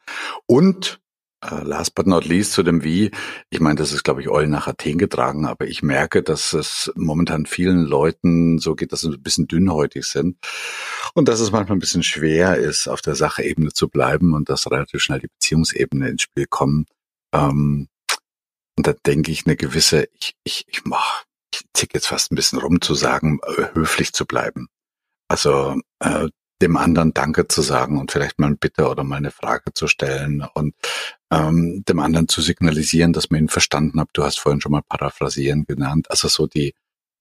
Und 0.48 1.00
Uh, 1.46 1.62
last 1.62 1.94
but 1.94 2.08
not 2.08 2.24
least 2.24 2.54
zu 2.54 2.64
dem 2.64 2.86
Wie. 2.86 3.12
Ich 3.50 3.60
meine, 3.60 3.76
das 3.76 3.92
ist, 3.92 4.06
glaube 4.06 4.22
ich, 4.22 4.30
Eulen 4.30 4.50
nach 4.50 4.68
Athen 4.68 4.98
getragen, 4.98 5.46
aber 5.46 5.68
ich 5.68 5.84
merke, 5.84 6.24
dass 6.24 6.54
es 6.54 6.90
momentan 6.96 7.46
vielen 7.46 7.82
Leuten 7.82 8.60
so 8.60 8.76
geht, 8.76 8.94
dass 8.94 9.02
sie 9.02 9.10
ein 9.10 9.22
bisschen 9.22 9.50
dünnhäutig 9.50 10.06
sind 10.06 10.38
und 11.14 11.28
dass 11.28 11.42
es 11.42 11.52
manchmal 11.52 11.76
ein 11.76 11.82
bisschen 11.82 12.02
schwer 12.02 12.56
ist, 12.56 12.88
auf 12.88 13.02
der 13.02 13.16
Sachebene 13.16 13.74
zu 13.74 13.90
bleiben 13.90 14.34
und 14.34 14.48
dass 14.48 14.72
relativ 14.72 15.02
schnell 15.02 15.20
die 15.20 15.28
Beziehungsebene 15.28 16.08
ins 16.08 16.22
Spiel 16.22 16.46
kommt. 16.46 16.88
Ähm, 17.34 17.90
und 18.78 18.88
da 18.88 18.94
denke 19.06 19.30
ich, 19.34 19.46
eine 19.46 19.58
gewisse, 19.58 20.08
ich, 20.14 20.36
ich, 20.46 20.64
ich 20.70 20.86
mach, 20.86 21.26
tick 21.74 21.94
jetzt 21.94 22.08
fast 22.08 22.32
ein 22.32 22.36
bisschen 22.36 22.60
rum 22.60 22.82
zu 22.82 22.96
sagen, 22.96 23.40
äh, 23.46 23.68
höflich 23.74 24.14
zu 24.14 24.26
bleiben. 24.26 24.68
Also 25.28 25.80
äh, 26.00 26.30
dem 26.62 26.78
anderen 26.78 27.14
Danke 27.14 27.48
zu 27.48 27.62
sagen 27.62 28.00
und 28.00 28.12
vielleicht 28.12 28.40
mal 28.40 28.48
ein 28.48 28.58
Bitte 28.58 28.88
oder 28.88 29.04
mal 29.04 29.18
eine 29.18 29.32
Frage 29.32 29.74
zu 29.74 29.88
stellen 29.88 30.46
und 30.54 30.76
ähm, 31.32 31.84
dem 31.88 32.00
anderen 32.00 32.30
zu 32.30 32.42
signalisieren, 32.42 33.12
dass 33.12 33.30
man 33.30 33.42
ihn 33.42 33.50
verstanden 33.50 34.00
hat. 34.00 34.10
Du 34.14 34.24
hast 34.24 34.40
vorhin 34.40 34.62
schon 34.62 34.72
mal 34.72 34.84
paraphrasieren 34.88 35.66
genannt. 35.66 36.10
Also 36.10 36.28
so 36.30 36.48
die, 36.48 36.74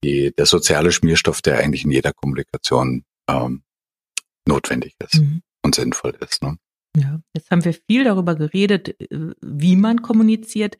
die 0.05 0.33
der 0.37 0.47
soziale 0.47 0.93
Schmierstoff, 0.93 1.43
der 1.43 1.59
eigentlich 1.59 1.85
in 1.85 1.91
jeder 1.91 2.13
Kommunikation 2.13 3.05
ähm, 3.29 3.63
notwendig 4.47 4.95
ist 5.01 5.21
mhm. 5.21 5.43
und 5.63 5.75
sinnvoll 5.75 6.17
ist. 6.21 6.43
Ne? 6.43 6.57
Ja, 6.97 7.21
jetzt 7.35 7.51
haben 7.51 7.65
wir 7.65 7.75
viel 7.75 8.05
darüber 8.05 8.35
geredet, 8.35 9.01
äh, 9.01 9.35
wie 9.41 9.77
man 9.77 10.03
kommuniziert. 10.03 10.79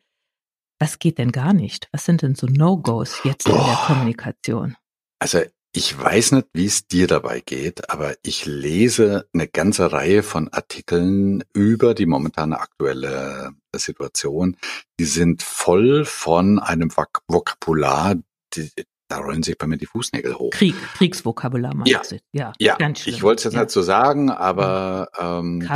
Was 0.83 0.99
geht 0.99 1.17
denn 1.17 1.31
gar 1.31 1.53
nicht? 1.53 1.87
Was 1.93 2.03
sind 2.03 2.23
denn 2.23 2.35
so 2.35 2.45
No-Gos 2.45 3.21
jetzt 3.23 3.45
Boah. 3.45 3.57
in 3.57 3.65
der 3.67 3.75
Kommunikation? 3.87 4.75
Also 5.17 5.39
ich 5.71 5.97
weiß 5.97 6.33
nicht, 6.33 6.47
wie 6.51 6.65
es 6.65 6.87
dir 6.89 7.07
dabei 7.07 7.39
geht, 7.39 7.89
aber 7.89 8.15
ich 8.21 8.45
lese 8.45 9.25
eine 9.33 9.47
ganze 9.47 9.93
Reihe 9.93 10.23
von 10.23 10.49
Artikeln 10.49 11.45
über 11.53 11.93
die 11.93 12.05
momentane 12.05 12.59
aktuelle 12.59 13.51
Situation. 13.73 14.57
Die 14.99 15.05
sind 15.05 15.41
voll 15.41 16.03
von 16.03 16.59
einem 16.59 16.91
Vokabular, 16.91 18.15
die, 18.53 18.69
da 19.13 19.19
rollen 19.19 19.43
sich 19.43 19.57
bei 19.59 19.67
mir 19.67 19.77
die 19.77 19.85
Fußnägel 19.85 20.39
hoch. 20.39 20.49
Krieg, 20.49 20.75
Kriegsvokabular 20.95 21.75
meinst 21.75 21.91
ja. 21.91 22.01
du? 22.01 22.17
Ja, 22.31 22.53
ja. 22.57 22.75
Ganz 22.77 23.05
ich 23.05 23.21
wollte 23.21 23.41
es 23.41 23.43
jetzt 23.43 23.53
ja. 23.53 23.61
nicht 23.61 23.69
so 23.69 23.83
sagen, 23.83 24.31
aber 24.31 25.09
ähm, 25.19 25.67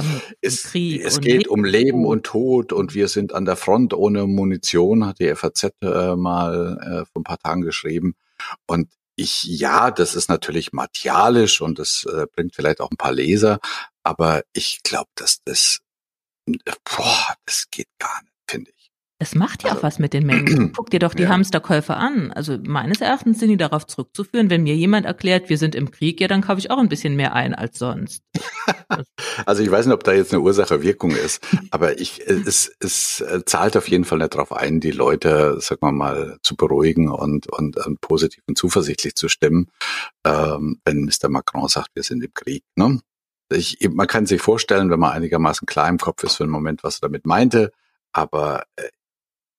es, 0.41 0.73
es 0.73 1.21
geht 1.21 1.43
Leben 1.43 1.49
um 1.49 1.63
Leben 1.63 2.05
und 2.05 2.23
Tod 2.23 2.73
und 2.73 2.95
wir 2.95 3.07
sind 3.07 3.33
an 3.33 3.45
der 3.45 3.55
Front 3.55 3.93
ohne 3.93 4.25
Munition, 4.25 5.05
hat 5.05 5.19
die 5.19 5.33
FAZ 5.35 5.71
äh, 5.81 6.15
mal 6.15 6.79
äh, 6.81 7.05
vor 7.05 7.21
ein 7.21 7.23
paar 7.23 7.37
Tagen 7.37 7.61
geschrieben. 7.61 8.15
Und 8.65 8.89
ich, 9.15 9.43
ja, 9.43 9.91
das 9.91 10.15
ist 10.15 10.29
natürlich 10.29 10.73
martialisch 10.73 11.61
und 11.61 11.77
das 11.77 12.07
äh, 12.11 12.25
bringt 12.33 12.55
vielleicht 12.55 12.81
auch 12.81 12.89
ein 12.89 12.97
paar 12.97 13.13
Leser, 13.13 13.59
aber 14.01 14.41
ich 14.53 14.81
glaube, 14.81 15.09
dass 15.13 15.43
das, 15.43 15.79
boah, 16.45 17.35
das 17.45 17.65
geht 17.69 17.89
gar 17.99 18.19
nicht, 18.23 18.33
finde 18.49 18.71
ich. 18.71 18.76
Es 19.19 19.33
macht 19.33 19.63
ja 19.63 19.73
auch 19.73 19.81
was 19.81 19.97
mit 19.97 20.13
den 20.13 20.27
Menschen. 20.27 20.73
Guck 20.73 20.91
dir 20.91 20.99
doch 20.99 21.15
die 21.15 21.23
ja. 21.23 21.29
Hamsterkäufe 21.29 21.95
an. 21.95 22.31
Also 22.31 22.59
meines 22.61 23.01
Erachtens 23.01 23.39
sind 23.39 23.49
die 23.49 23.57
darauf 23.57 23.87
zurückzuführen, 23.87 24.51
wenn 24.51 24.61
mir 24.61 24.75
jemand 24.75 25.07
erklärt, 25.07 25.49
wir 25.49 25.57
sind 25.57 25.73
im 25.73 25.89
Krieg, 25.89 26.21
ja, 26.21 26.27
dann 26.27 26.41
kaufe 26.41 26.59
ich 26.59 26.69
auch 26.69 26.77
ein 26.77 26.87
bisschen 26.87 27.15
mehr 27.15 27.33
ein 27.33 27.55
als 27.55 27.79
sonst. 27.79 28.21
also 29.47 29.63
ich 29.63 29.71
weiß 29.71 29.87
nicht, 29.87 29.95
ob 29.95 30.03
da 30.03 30.13
jetzt 30.13 30.33
eine 30.33 30.41
Ursache-Wirkung 30.41 31.11
ist, 31.11 31.43
aber 31.71 31.99
ich, 31.99 32.27
es, 32.27 32.71
es 32.79 33.23
zahlt 33.45 33.75
auf 33.75 33.89
jeden 33.89 34.05
Fall 34.05 34.19
nicht 34.19 34.35
darauf 34.35 34.51
ein, 34.51 34.79
die 34.79 34.91
Leute, 34.91 35.57
sag 35.61 35.81
mal 35.81 35.91
mal, 35.91 36.37
zu 36.43 36.55
beruhigen 36.55 37.09
und, 37.09 37.51
und, 37.51 37.77
und 37.77 37.99
positiv 38.01 38.43
und 38.47 38.55
zuversichtlich 38.55 39.15
zu 39.15 39.29
stimmen, 39.29 39.71
ähm, 40.25 40.79
wenn 40.85 41.05
Mr. 41.05 41.29
Macron 41.29 41.67
sagt, 41.67 41.89
wir 41.95 42.03
sind 42.03 42.23
im 42.23 42.33
Krieg. 42.35 42.63
Ne? 42.75 42.99
Ich, 43.51 43.79
man 43.89 44.05
kann 44.05 44.27
sich 44.27 44.43
vorstellen, 44.43 44.91
wenn 44.91 44.99
man 44.99 45.13
einigermaßen 45.13 45.65
klar 45.65 45.89
im 45.89 45.97
Kopf 45.97 46.23
ist 46.23 46.35
für 46.35 46.43
einen 46.43 46.51
Moment, 46.51 46.83
was 46.83 46.97
er 46.97 47.07
damit 47.07 47.25
meinte, 47.25 47.71
aber 48.11 48.63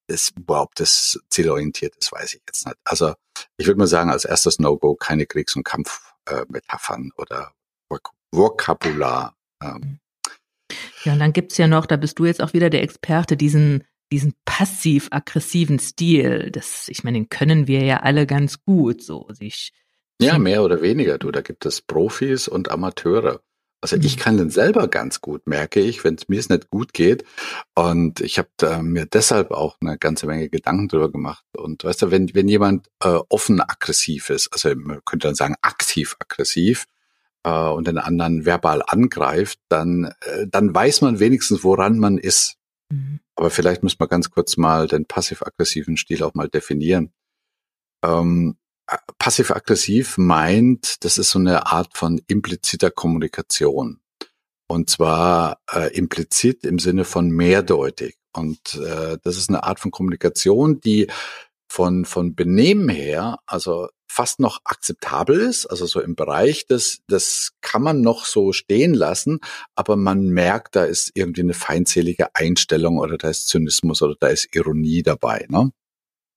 es 0.08 0.30
überhaupt 0.30 0.80
das 0.80 1.18
zielorientiert 1.30 1.94
ist, 1.96 2.12
weiß 2.12 2.34
ich 2.34 2.42
jetzt 2.46 2.66
nicht. 2.66 2.76
Also 2.84 3.14
ich 3.56 3.66
würde 3.66 3.78
mal 3.78 3.86
sagen, 3.86 4.10
als 4.10 4.24
erstes 4.24 4.58
No-Go 4.58 4.94
keine 4.94 5.26
Kriegs- 5.26 5.56
und 5.56 5.64
Kampfmetaphern 5.64 7.12
äh, 7.16 7.20
oder 7.20 7.52
Vok 7.88 8.10
Vokabular. 8.32 9.34
Ähm. 9.62 10.00
Ja, 11.04 11.14
und 11.14 11.20
dann 11.20 11.32
gibt's 11.32 11.56
ja 11.56 11.66
noch, 11.66 11.86
da 11.86 11.96
bist 11.96 12.18
du 12.18 12.26
jetzt 12.26 12.42
auch 12.42 12.52
wieder 12.52 12.70
der 12.70 12.82
Experte, 12.82 13.36
diesen 13.36 13.84
diesen 14.12 14.34
passiv-aggressiven 14.44 15.78
Stil. 15.78 16.50
Das, 16.50 16.88
ich 16.88 17.04
meine, 17.04 17.18
den 17.18 17.28
können 17.28 17.66
wir 17.66 17.84
ja 17.84 18.00
alle 18.00 18.26
ganz 18.26 18.62
gut, 18.64 19.02
so 19.02 19.28
sich. 19.30 19.72
Ja, 20.20 20.38
mehr 20.38 20.62
oder 20.62 20.80
weniger, 20.82 21.18
du. 21.18 21.30
Da 21.30 21.42
gibt 21.42 21.64
es 21.66 21.80
Profis 21.80 22.48
und 22.48 22.70
Amateure. 22.70 23.40
Also 23.80 23.96
ich 23.96 24.16
mhm. 24.16 24.20
kann 24.20 24.36
den 24.38 24.50
selber 24.50 24.88
ganz 24.88 25.20
gut, 25.20 25.46
merke 25.46 25.80
ich, 25.80 26.02
wenn 26.02 26.16
es 26.16 26.28
mir 26.28 26.40
es 26.40 26.48
nicht 26.48 26.70
gut 26.70 26.92
geht. 26.92 27.24
Und 27.74 28.20
ich 28.20 28.38
habe 28.38 28.48
äh, 28.62 28.82
mir 28.82 29.06
deshalb 29.06 29.52
auch 29.52 29.76
eine 29.80 29.98
ganze 29.98 30.26
Menge 30.26 30.48
Gedanken 30.48 30.88
drüber 30.88 31.10
gemacht. 31.10 31.44
Und 31.56 31.84
weißt 31.84 32.02
du, 32.02 32.10
wenn, 32.10 32.34
wenn 32.34 32.48
jemand 32.48 32.88
äh, 33.02 33.18
offen 33.28 33.60
aggressiv 33.60 34.30
ist, 34.30 34.52
also 34.52 34.74
man 34.74 35.00
könnte 35.04 35.28
dann 35.28 35.36
sagen 35.36 35.54
aktiv 35.62 36.16
aggressiv, 36.18 36.86
äh, 37.44 37.50
und 37.50 37.86
den 37.86 37.98
anderen 37.98 38.44
verbal 38.44 38.82
angreift, 38.86 39.60
dann, 39.68 40.12
äh, 40.22 40.46
dann 40.48 40.74
weiß 40.74 41.00
man 41.02 41.20
wenigstens, 41.20 41.64
woran 41.64 41.98
man 41.98 42.18
ist. 42.18 42.56
Mhm. 42.90 43.20
Aber 43.36 43.50
vielleicht 43.50 43.82
muss 43.82 43.98
man 43.98 44.08
ganz 44.08 44.30
kurz 44.30 44.56
mal 44.56 44.88
den 44.88 45.06
passiv-aggressiven 45.06 45.96
Stil 45.96 46.22
auch 46.22 46.34
mal 46.34 46.48
definieren. 46.48 47.12
Ähm, 48.04 48.56
passiv-aggressiv 49.18 50.18
meint, 50.18 51.04
das 51.04 51.18
ist 51.18 51.30
so 51.30 51.38
eine 51.38 51.66
Art 51.66 51.96
von 51.96 52.20
impliziter 52.26 52.90
Kommunikation. 52.90 54.00
Und 54.66 54.90
zwar 54.90 55.60
äh, 55.72 55.94
implizit 55.96 56.64
im 56.64 56.78
Sinne 56.78 57.04
von 57.04 57.30
mehrdeutig. 57.30 58.16
Und 58.34 58.74
äh, 58.74 59.18
das 59.22 59.36
ist 59.36 59.48
eine 59.48 59.64
Art 59.64 59.80
von 59.80 59.90
Kommunikation, 59.90 60.80
die 60.80 61.08
von, 61.70 62.04
von 62.04 62.34
Benehmen 62.34 62.88
her, 62.88 63.38
also 63.46 63.88
fast 64.10 64.40
noch 64.40 64.60
akzeptabel 64.64 65.38
ist, 65.38 65.66
also 65.66 65.86
so 65.86 66.00
im 66.00 66.14
Bereich 66.14 66.66
des, 66.66 67.00
das 67.08 67.52
kann 67.60 67.82
man 67.82 68.00
noch 68.00 68.24
so 68.24 68.52
stehen 68.52 68.94
lassen, 68.94 69.40
aber 69.74 69.96
man 69.96 70.28
merkt, 70.28 70.76
da 70.76 70.84
ist 70.84 71.12
irgendwie 71.14 71.42
eine 71.42 71.54
feindselige 71.54 72.34
Einstellung 72.34 72.98
oder 72.98 73.18
da 73.18 73.28
ist 73.28 73.48
Zynismus 73.48 74.02
oder 74.02 74.16
da 74.18 74.28
ist 74.28 74.54
Ironie 74.54 75.02
dabei. 75.02 75.46
Ne? 75.50 75.70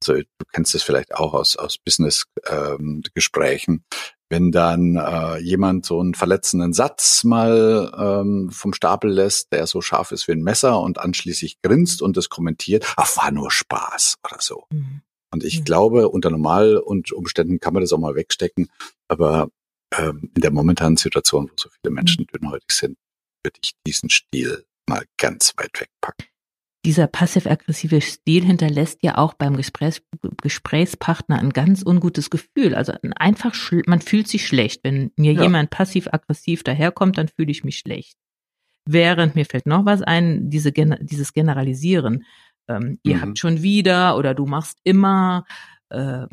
Also 0.01 0.21
du 0.21 0.45
kennst 0.51 0.73
das 0.73 0.83
vielleicht 0.83 1.13
auch 1.13 1.33
aus, 1.33 1.55
aus 1.57 1.77
Business-Gesprächen. 1.77 3.73
Ähm, 3.73 3.83
wenn 4.29 4.51
dann 4.51 4.95
äh, 4.95 5.37
jemand 5.39 5.85
so 5.85 5.99
einen 5.99 6.13
verletzenden 6.15 6.71
Satz 6.71 7.25
mal 7.25 7.91
ähm, 7.97 8.49
vom 8.49 8.73
Stapel 8.73 9.11
lässt, 9.11 9.51
der 9.51 9.67
so 9.67 9.81
scharf 9.81 10.11
ist 10.11 10.27
wie 10.27 10.31
ein 10.31 10.41
Messer 10.41 10.79
und 10.79 10.99
anschließend 10.99 11.61
grinst 11.61 12.01
und 12.01 12.15
das 12.15 12.29
kommentiert, 12.29 12.93
ach, 12.95 13.17
war 13.17 13.31
nur 13.31 13.51
Spaß 13.51 14.19
oder 14.25 14.39
so. 14.39 14.63
Mhm. 14.71 15.01
Und 15.33 15.43
ich 15.43 15.59
mhm. 15.59 15.63
glaube, 15.65 16.09
unter 16.09 16.29
normal 16.29 16.77
und 16.77 17.11
Umständen 17.11 17.59
kann 17.59 17.73
man 17.73 17.81
das 17.81 17.91
auch 17.91 17.99
mal 17.99 18.15
wegstecken, 18.15 18.69
aber 19.09 19.49
ähm, 19.97 20.31
in 20.33 20.41
der 20.41 20.51
momentanen 20.51 20.97
Situation, 20.97 21.49
wo 21.49 21.53
so 21.57 21.69
viele 21.69 21.93
Menschen 21.93 22.25
mhm. 22.31 22.39
dünnhäutig 22.39 22.71
sind, 22.71 22.97
würde 23.43 23.59
ich 23.61 23.73
diesen 23.85 24.09
Stil 24.09 24.65
mal 24.87 25.03
ganz 25.17 25.53
weit 25.57 25.79
wegpacken 25.79 26.30
dieser 26.83 27.07
passiv-aggressive 27.07 28.01
Stil 28.01 28.43
hinterlässt 28.43 29.03
ja 29.03 29.17
auch 29.17 29.33
beim 29.35 29.55
Gesprächs 29.55 30.01
Gesprächspartner 30.41 31.39
ein 31.39 31.51
ganz 31.51 31.83
ungutes 31.85 32.29
Gefühl. 32.29 32.73
Also 32.73 32.93
einfach, 33.17 33.55
man 33.85 34.01
fühlt 34.01 34.27
sich 34.27 34.47
schlecht. 34.47 34.83
Wenn 34.83 35.11
mir 35.15 35.33
ja. 35.33 35.43
jemand 35.43 35.69
passiv-aggressiv 35.69 36.63
daherkommt, 36.63 37.17
dann 37.17 37.27
fühle 37.27 37.51
ich 37.51 37.63
mich 37.63 37.77
schlecht. 37.77 38.17
Während 38.85 39.35
mir 39.35 39.45
fällt 39.45 39.67
noch 39.67 39.85
was 39.85 40.01
ein, 40.01 40.49
diese, 40.49 40.71
dieses 40.71 41.33
Generalisieren. 41.33 42.25
Ähm, 42.67 42.99
ihr 43.03 43.17
mhm. 43.17 43.21
habt 43.21 43.39
schon 43.39 43.61
wieder 43.61 44.17
oder 44.17 44.33
du 44.33 44.47
machst 44.47 44.79
immer, 44.83 45.45
äh, 45.89 46.25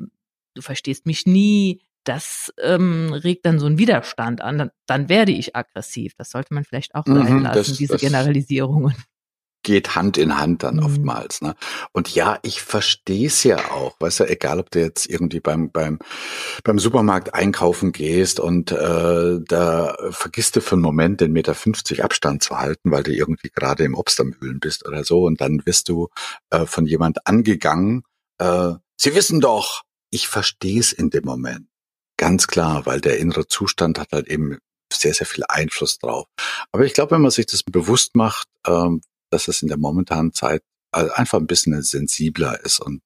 du 0.55 0.63
verstehst 0.63 1.05
mich 1.05 1.27
nie. 1.27 1.83
Das 2.05 2.55
ähm, 2.63 3.13
regt 3.13 3.45
dann 3.45 3.59
so 3.59 3.67
einen 3.67 3.79
Widerstand 3.79 4.41
an. 4.41 4.57
Dann, 4.57 4.71
dann 4.87 5.11
werde 5.11 5.33
ich 5.33 5.55
aggressiv. 5.55 6.15
Das 6.17 6.31
sollte 6.31 6.55
man 6.55 6.65
vielleicht 6.65 6.95
auch 6.95 7.05
sein 7.05 7.35
mhm, 7.35 7.43
lassen, 7.43 7.77
diese 7.77 7.95
das, 7.95 8.01
Generalisierungen 8.01 8.95
geht 9.69 9.95
Hand 9.95 10.17
in 10.17 10.39
Hand 10.39 10.63
dann 10.63 10.77
mhm. 10.77 10.83
oftmals. 10.83 11.43
Ne? 11.43 11.55
Und 11.93 12.15
ja, 12.15 12.39
ich 12.41 12.63
verstehe 12.63 13.27
es 13.27 13.45
ja 13.45 13.59
auch. 13.71 13.97
Weißt 14.01 14.21
du, 14.21 14.25
egal 14.25 14.61
ob 14.61 14.71
du 14.71 14.81
jetzt 14.81 15.05
irgendwie 15.05 15.41
beim, 15.41 15.71
beim, 15.71 15.99
beim 16.65 16.79
Supermarkt 16.79 17.35
einkaufen 17.35 17.93
gehst 17.93 18.41
und 18.41 18.73
äh, 18.73 19.41
da 19.47 19.95
vergisst 20.11 20.57
du 20.57 20.63
für 20.63 20.77
einen 20.77 20.83
Moment 20.83 21.21
den 21.21 21.33
Meter 21.33 21.55
50 21.55 22.03
Abstand 22.03 22.43
zu 22.43 22.59
halten, 22.59 22.91
weil 22.91 23.03
du 23.03 23.13
irgendwie 23.13 23.51
gerade 23.51 23.85
im 23.85 23.95
Obst 23.95 24.19
am 24.21 24.35
Wühlen 24.41 24.59
bist 24.59 24.89
oder 24.89 25.05
so. 25.05 25.25
Und 25.25 25.43
dann 25.43 25.67
wirst 25.67 25.91
du 25.91 26.09
äh, 26.49 26.65
von 26.65 26.87
jemand 26.87 27.27
angegangen. 27.27 28.05
Äh, 28.39 28.73
Sie 28.97 29.15
wissen 29.15 29.41
doch, 29.41 29.83
ich 30.09 30.29
verstehe 30.29 30.81
es 30.81 30.95
in 30.95 31.11
dem 31.11 31.25
Moment. 31.27 31.69
Ganz 32.17 32.47
klar, 32.47 32.87
weil 32.87 33.03
der 33.03 33.19
innere 33.19 33.47
Zustand 33.47 33.99
hat 33.99 34.13
halt 34.13 34.29
eben 34.29 34.57
sehr, 34.91 35.13
sehr 35.13 35.27
viel 35.27 35.45
Einfluss 35.47 35.99
drauf. 35.99 36.25
Aber 36.73 36.87
ich 36.87 36.95
glaube, 36.95 37.11
wenn 37.11 37.21
man 37.21 37.31
sich 37.31 37.45
das 37.45 37.63
bewusst 37.63 38.17
macht, 38.17 38.49
ähm, 38.67 39.03
dass 39.31 39.49
es 39.49 39.63
in 39.63 39.69
der 39.69 39.79
momentanen 39.79 40.33
Zeit 40.33 40.63
einfach 40.91 41.39
ein 41.39 41.47
bisschen 41.47 41.81
sensibler 41.83 42.65
ist 42.65 42.81
und 42.81 43.03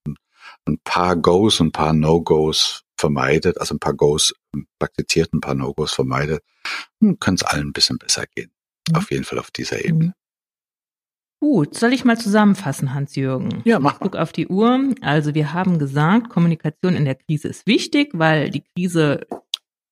ein 0.65 0.79
paar 0.83 1.15
Goes 1.15 1.59
und 1.59 1.67
ein 1.67 1.71
paar 1.71 1.93
No-Goes 1.93 2.83
vermeidet, 2.97 3.59
also 3.59 3.75
ein 3.75 3.79
paar 3.79 3.93
Goes 3.93 4.33
praktiziert, 4.79 5.33
ein 5.33 5.41
paar 5.41 5.55
No-Goes 5.55 5.93
vermeidet, 5.93 6.43
hm, 7.01 7.19
kann 7.19 7.35
es 7.35 7.43
allen 7.43 7.67
ein 7.67 7.73
bisschen 7.73 7.97
besser 7.97 8.25
gehen. 8.33 8.51
Mhm. 8.89 8.95
Auf 8.95 9.11
jeden 9.11 9.25
Fall 9.25 9.39
auf 9.39 9.51
dieser 9.51 9.77
mhm. 9.77 9.83
Ebene. 9.83 10.15
Gut, 11.41 11.75
soll 11.75 11.91
ich 11.91 12.05
mal 12.05 12.17
zusammenfassen, 12.17 12.93
Hans-Jürgen? 12.93 13.61
Ja, 13.65 13.77
mach 13.77 13.99
mal. 13.99 13.99
Guck 13.99 14.15
auf 14.15 14.31
die 14.31 14.47
Uhr. 14.47 14.93
Also 15.01 15.35
wir 15.35 15.51
haben 15.51 15.77
gesagt, 15.77 16.29
Kommunikation 16.29 16.95
in 16.95 17.03
der 17.03 17.15
Krise 17.15 17.49
ist 17.49 17.67
wichtig, 17.67 18.11
weil 18.13 18.49
die 18.49 18.63
Krise 18.73 19.27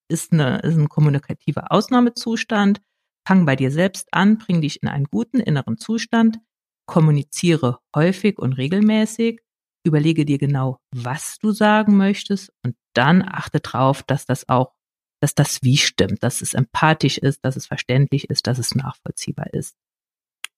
ist, 0.08 0.32
eine, 0.32 0.60
ist 0.60 0.78
ein 0.78 0.88
kommunikativer 0.88 1.74
Ausnahmezustand. 1.74 2.82
Fang 3.28 3.46
bei 3.46 3.56
dir 3.56 3.72
selbst 3.72 4.08
an, 4.12 4.38
bring 4.38 4.62
dich 4.62 4.82
in 4.82 4.90
einen 4.90 5.06
guten 5.06 5.40
inneren 5.40 5.78
Zustand, 5.78 6.40
kommuniziere 6.88 7.80
häufig 7.96 8.40
und 8.40 8.54
regelmäßig, 8.54 9.42
überlege 9.86 10.26
dir 10.26 10.38
genau, 10.38 10.78
was 10.94 11.38
du 11.40 11.52
sagen 11.52 11.98
möchtest 11.98 12.52
und 12.64 12.76
dann 12.94 13.22
achte 13.22 13.60
drauf, 13.60 14.04
dass 14.04 14.26
das 14.26 14.50
auch, 14.50 14.74
dass 15.22 15.36
das 15.36 15.62
wie 15.62 15.78
stimmt, 15.78 16.24
dass 16.24 16.42
es 16.42 16.54
empathisch 16.54 17.18
ist, 17.18 17.46
dass 17.46 17.56
es 17.56 17.68
verständlich 17.68 18.30
ist, 18.30 18.48
dass 18.48 18.58
es 18.58 18.76
nachvollziehbar 18.76 19.54
ist. 19.54 19.76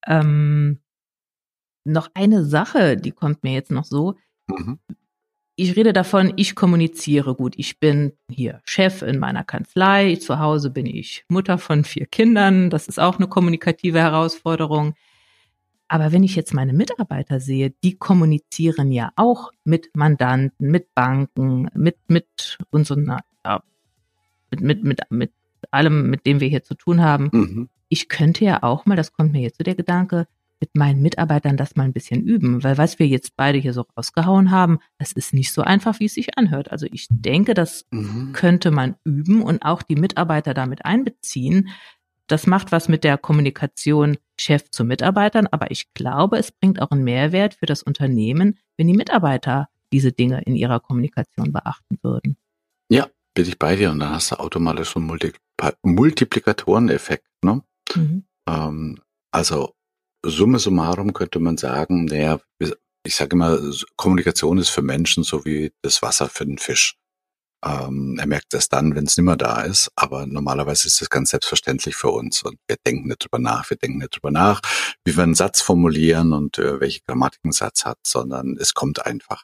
Ähm, 0.08 0.82
noch 1.86 2.10
eine 2.14 2.46
Sache, 2.46 2.96
die 2.96 3.12
kommt 3.12 3.44
mir 3.44 3.54
jetzt 3.54 3.72
noch 3.72 3.86
so. 3.86 4.16
Mhm 4.48 4.80
ich 5.56 5.76
rede 5.76 5.94
davon, 5.94 6.34
ich 6.36 6.56
kommuniziere 6.56 7.36
gut. 7.36 7.54
Ich 7.58 7.80
bin 7.80 8.14
hier 8.30 8.62
Chef 8.66 9.02
in 9.04 9.20
meiner 9.20 9.44
Kanzlei. 9.44 10.16
Zu 10.16 10.40
Hause 10.40 10.72
bin 10.72 10.86
ich 10.86 11.26
Mutter 11.30 11.58
von 11.58 11.84
vier 11.84 12.08
Kindern. 12.08 12.70
Das 12.70 12.88
ist 12.88 13.00
auch 13.00 13.18
eine 13.18 13.28
kommunikative 13.28 14.00
Herausforderung. 14.00 14.96
Aber 15.88 16.12
wenn 16.12 16.24
ich 16.24 16.36
jetzt 16.36 16.56
meine 16.56 16.74
Mitarbeiter 16.74 17.40
sehe, 17.40 17.72
die 17.84 17.98
kommunizieren 17.98 18.92
ja 18.92 19.12
auch 19.16 19.52
mit 19.64 19.92
Mandanten, 19.94 20.72
mit 20.72 20.96
Banken, 20.96 21.70
mit, 21.76 21.98
mit 22.08 22.58
unseren, 22.72 23.18
ja, 23.46 23.64
mit, 24.50 24.62
mit, 24.62 24.84
mit, 24.84 25.00
mit 25.12 25.32
allem, 25.70 26.10
mit 26.10 26.26
dem 26.26 26.40
wir 26.40 26.48
hier 26.48 26.64
zu 26.64 26.74
tun 26.74 27.02
haben. 27.02 27.30
Mhm. 27.32 27.70
Ich 27.90 28.10
könnte 28.10 28.44
ja 28.44 28.64
auch 28.64 28.88
mal, 28.88 28.96
das 28.96 29.14
kommt 29.14 29.34
mir 29.34 29.42
jetzt 29.42 29.58
zu 29.58 29.64
der 29.64 29.76
Gedanke, 29.76 30.28
mit 30.64 30.78
meinen 30.78 31.02
Mitarbeitern 31.02 31.58
das 31.58 31.76
mal 31.76 31.84
ein 31.84 31.92
bisschen 31.92 32.24
üben, 32.24 32.64
weil 32.64 32.78
was 32.78 32.98
wir 32.98 33.06
jetzt 33.06 33.36
beide 33.36 33.58
hier 33.58 33.74
so 33.74 33.86
rausgehauen 33.98 34.50
haben, 34.50 34.80
das 34.98 35.12
ist 35.12 35.34
nicht 35.34 35.52
so 35.52 35.62
einfach, 35.62 36.00
wie 36.00 36.06
es 36.06 36.14
sich 36.14 36.38
anhört. 36.38 36.72
Also 36.72 36.88
ich 36.90 37.08
denke, 37.10 37.54
das 37.54 37.86
mhm. 37.92 38.32
könnte 38.32 38.72
man 38.72 38.96
üben 39.04 39.42
und 39.42 39.66
auch 39.66 39.82
die 39.82 39.98
Mitarbeiter 39.98 40.54
damit 40.54 40.86
einbeziehen. 40.86 41.68
Das 42.28 42.48
macht 42.48 42.72
was 42.72 42.88
mit 42.88 43.04
der 43.04 43.18
Kommunikation 43.18 44.18
Chef 44.40 44.72
zu 44.72 44.86
Mitarbeitern, 44.86 45.48
aber 45.52 45.70
ich 45.70 45.94
glaube, 45.94 46.38
es 46.38 46.54
bringt 46.54 46.82
auch 46.82 46.92
einen 46.92 47.04
Mehrwert 47.04 47.56
für 47.56 47.66
das 47.66 47.84
Unternehmen, 47.84 48.58
wenn 48.78 48.88
die 48.88 48.96
Mitarbeiter 48.96 49.68
diese 49.92 50.14
Dinge 50.14 50.44
in 50.44 50.56
ihrer 50.56 50.80
Kommunikation 50.80 51.52
beachten 51.52 51.98
würden. 52.02 52.38
Ja, 52.90 53.10
bin 53.34 53.46
ich 53.46 53.60
bei 53.60 53.76
dir 53.76 53.92
und 53.92 54.00
dann 54.00 54.12
hast 54.12 54.32
du 54.32 54.40
automatisch 54.40 54.94
so 54.94 55.02
einen 55.02 55.20
Multiplikatoreneffekt. 55.84 57.28
Ne? 57.44 57.62
Mhm. 57.96 58.24
Ähm, 58.48 59.02
also 59.32 59.74
Summe 60.26 60.60
summarum 60.60 61.14
könnte 61.14 61.40
man 61.40 61.58
sagen, 61.58 62.06
naja, 62.06 62.40
ich 63.06 63.16
sage 63.16 63.36
immer, 63.36 63.60
Kommunikation 63.98 64.58
ist 64.58 64.70
für 64.70 64.82
Menschen 64.82 65.24
so 65.24 65.44
wie 65.46 65.74
das 65.82 66.02
Wasser 66.02 66.30
für 66.30 66.46
den 66.46 66.58
Fisch. 66.58 66.96
Ähm, 67.64 68.18
er 68.20 68.28
merkt 68.28 68.54
das 68.54 68.68
dann, 68.70 68.96
wenn 68.96 69.06
es 69.06 69.16
nimmer 69.18 69.38
da 69.38 69.62
ist, 69.62 69.92
aber 69.96 70.26
normalerweise 70.26 70.88
ist 70.88 71.02
es 71.02 71.10
ganz 71.10 71.30
selbstverständlich 71.30 71.96
für 71.96 72.10
uns 72.10 72.44
und 72.44 72.58
wir 72.68 72.76
denken 72.86 73.08
nicht 73.08 73.24
drüber 73.24 73.40
nach, 73.40 73.70
wir 73.70 73.78
denken 73.78 74.00
nicht 74.00 74.16
drüber 74.16 74.32
nach, 74.32 74.62
wie 75.06 75.16
wir 75.16 75.24
einen 75.24 75.36
Satz 75.36 75.62
formulieren 75.62 76.34
und 76.34 76.58
äh, 76.58 76.82
welche 76.82 77.02
Grammatik 77.02 77.40
ein 77.46 77.54
Satz 77.54 77.86
hat, 77.86 78.00
sondern 78.06 78.58
es 78.60 78.74
kommt 78.74 79.06
einfach. 79.06 79.44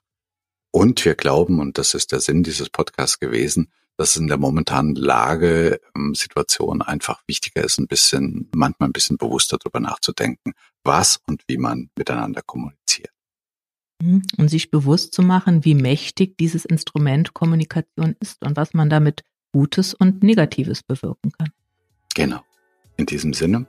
Und 0.72 1.04
wir 1.06 1.16
glauben, 1.16 1.60
und 1.60 1.78
das 1.78 1.94
ist 1.94 2.12
der 2.12 2.20
Sinn 2.20 2.44
dieses 2.44 2.70
Podcasts 2.70 3.20
gewesen, 3.20 3.72
dass 3.98 4.16
in 4.16 4.28
der 4.28 4.38
momentanen 4.38 4.96
Lage, 4.96 5.82
ähm, 5.96 6.16
Situation 6.16 6.82
einfach 6.82 7.22
wichtiger 7.28 7.64
ist, 7.64 7.80
ein 7.80 7.88
bisschen, 7.88 8.50
manchmal 8.54 8.90
ein 8.90 8.94
bisschen 8.94 9.18
bewusster 9.18 9.58
darüber 9.58 9.80
nachzudenken, 9.80 10.54
was 10.84 11.20
und 11.28 11.44
wie 11.48 11.58
man 11.58 11.90
miteinander 11.98 12.42
kommuniziert. 12.42 13.12
Mhm. 14.02 14.24
Und 14.38 14.50
sich 14.50 14.72
bewusst 14.72 15.14
zu 15.14 15.22
machen, 15.22 15.66
wie 15.66 15.76
mächtig 15.76 16.38
dieses 16.38 16.66
Instrument 16.66 17.34
Kommunikation 17.34 18.16
ist 18.20 18.44
und 18.44 18.56
was 18.56 18.74
man 18.74 18.90
damit 18.90 19.24
Gutes 19.52 19.94
und 19.94 20.24
Negatives 20.24 20.84
bewirken 20.84 21.32
kann. 21.32 21.52
Genau. 22.16 22.42
In 22.98 23.06
diesem 23.06 23.34
Sinne 23.34 23.66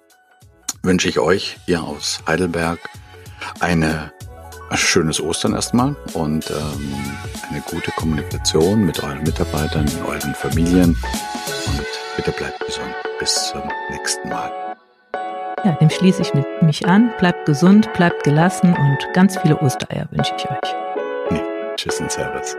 wünsche 0.82 1.08
ich 1.08 1.18
euch 1.18 1.58
hier 1.66 1.82
aus 1.82 2.22
Heidelberg 2.26 2.80
eine 3.60 4.12
schönes 4.76 5.20
Ostern 5.20 5.54
erstmal 5.54 5.96
und 6.14 6.50
ähm, 6.50 6.94
eine 7.48 7.60
gute 7.62 7.90
Kommunikation 7.92 8.86
mit 8.86 9.02
euren 9.02 9.22
Mitarbeitern, 9.22 9.88
euren 10.06 10.34
Familien 10.34 10.96
und 11.66 11.86
bitte 12.16 12.32
bleibt 12.32 12.64
gesund. 12.66 12.94
Bis 13.18 13.50
zum 13.50 13.62
nächsten 13.90 14.28
Mal. 14.28 14.69
Ja, 15.62 15.72
dem 15.72 15.90
schließe 15.90 16.22
ich 16.22 16.32
mich 16.62 16.86
an. 16.86 17.12
Bleibt 17.18 17.44
gesund, 17.44 17.92
bleibt 17.92 18.24
gelassen 18.24 18.74
und 18.74 19.12
ganz 19.12 19.38
viele 19.38 19.58
Ostereier 19.60 20.06
wünsche 20.10 20.32
ich 20.36 20.44
euch. 20.44 20.72
Ja, 21.30 21.76
tschüss 21.76 22.00
und 22.00 22.10
Servus. 22.10 22.56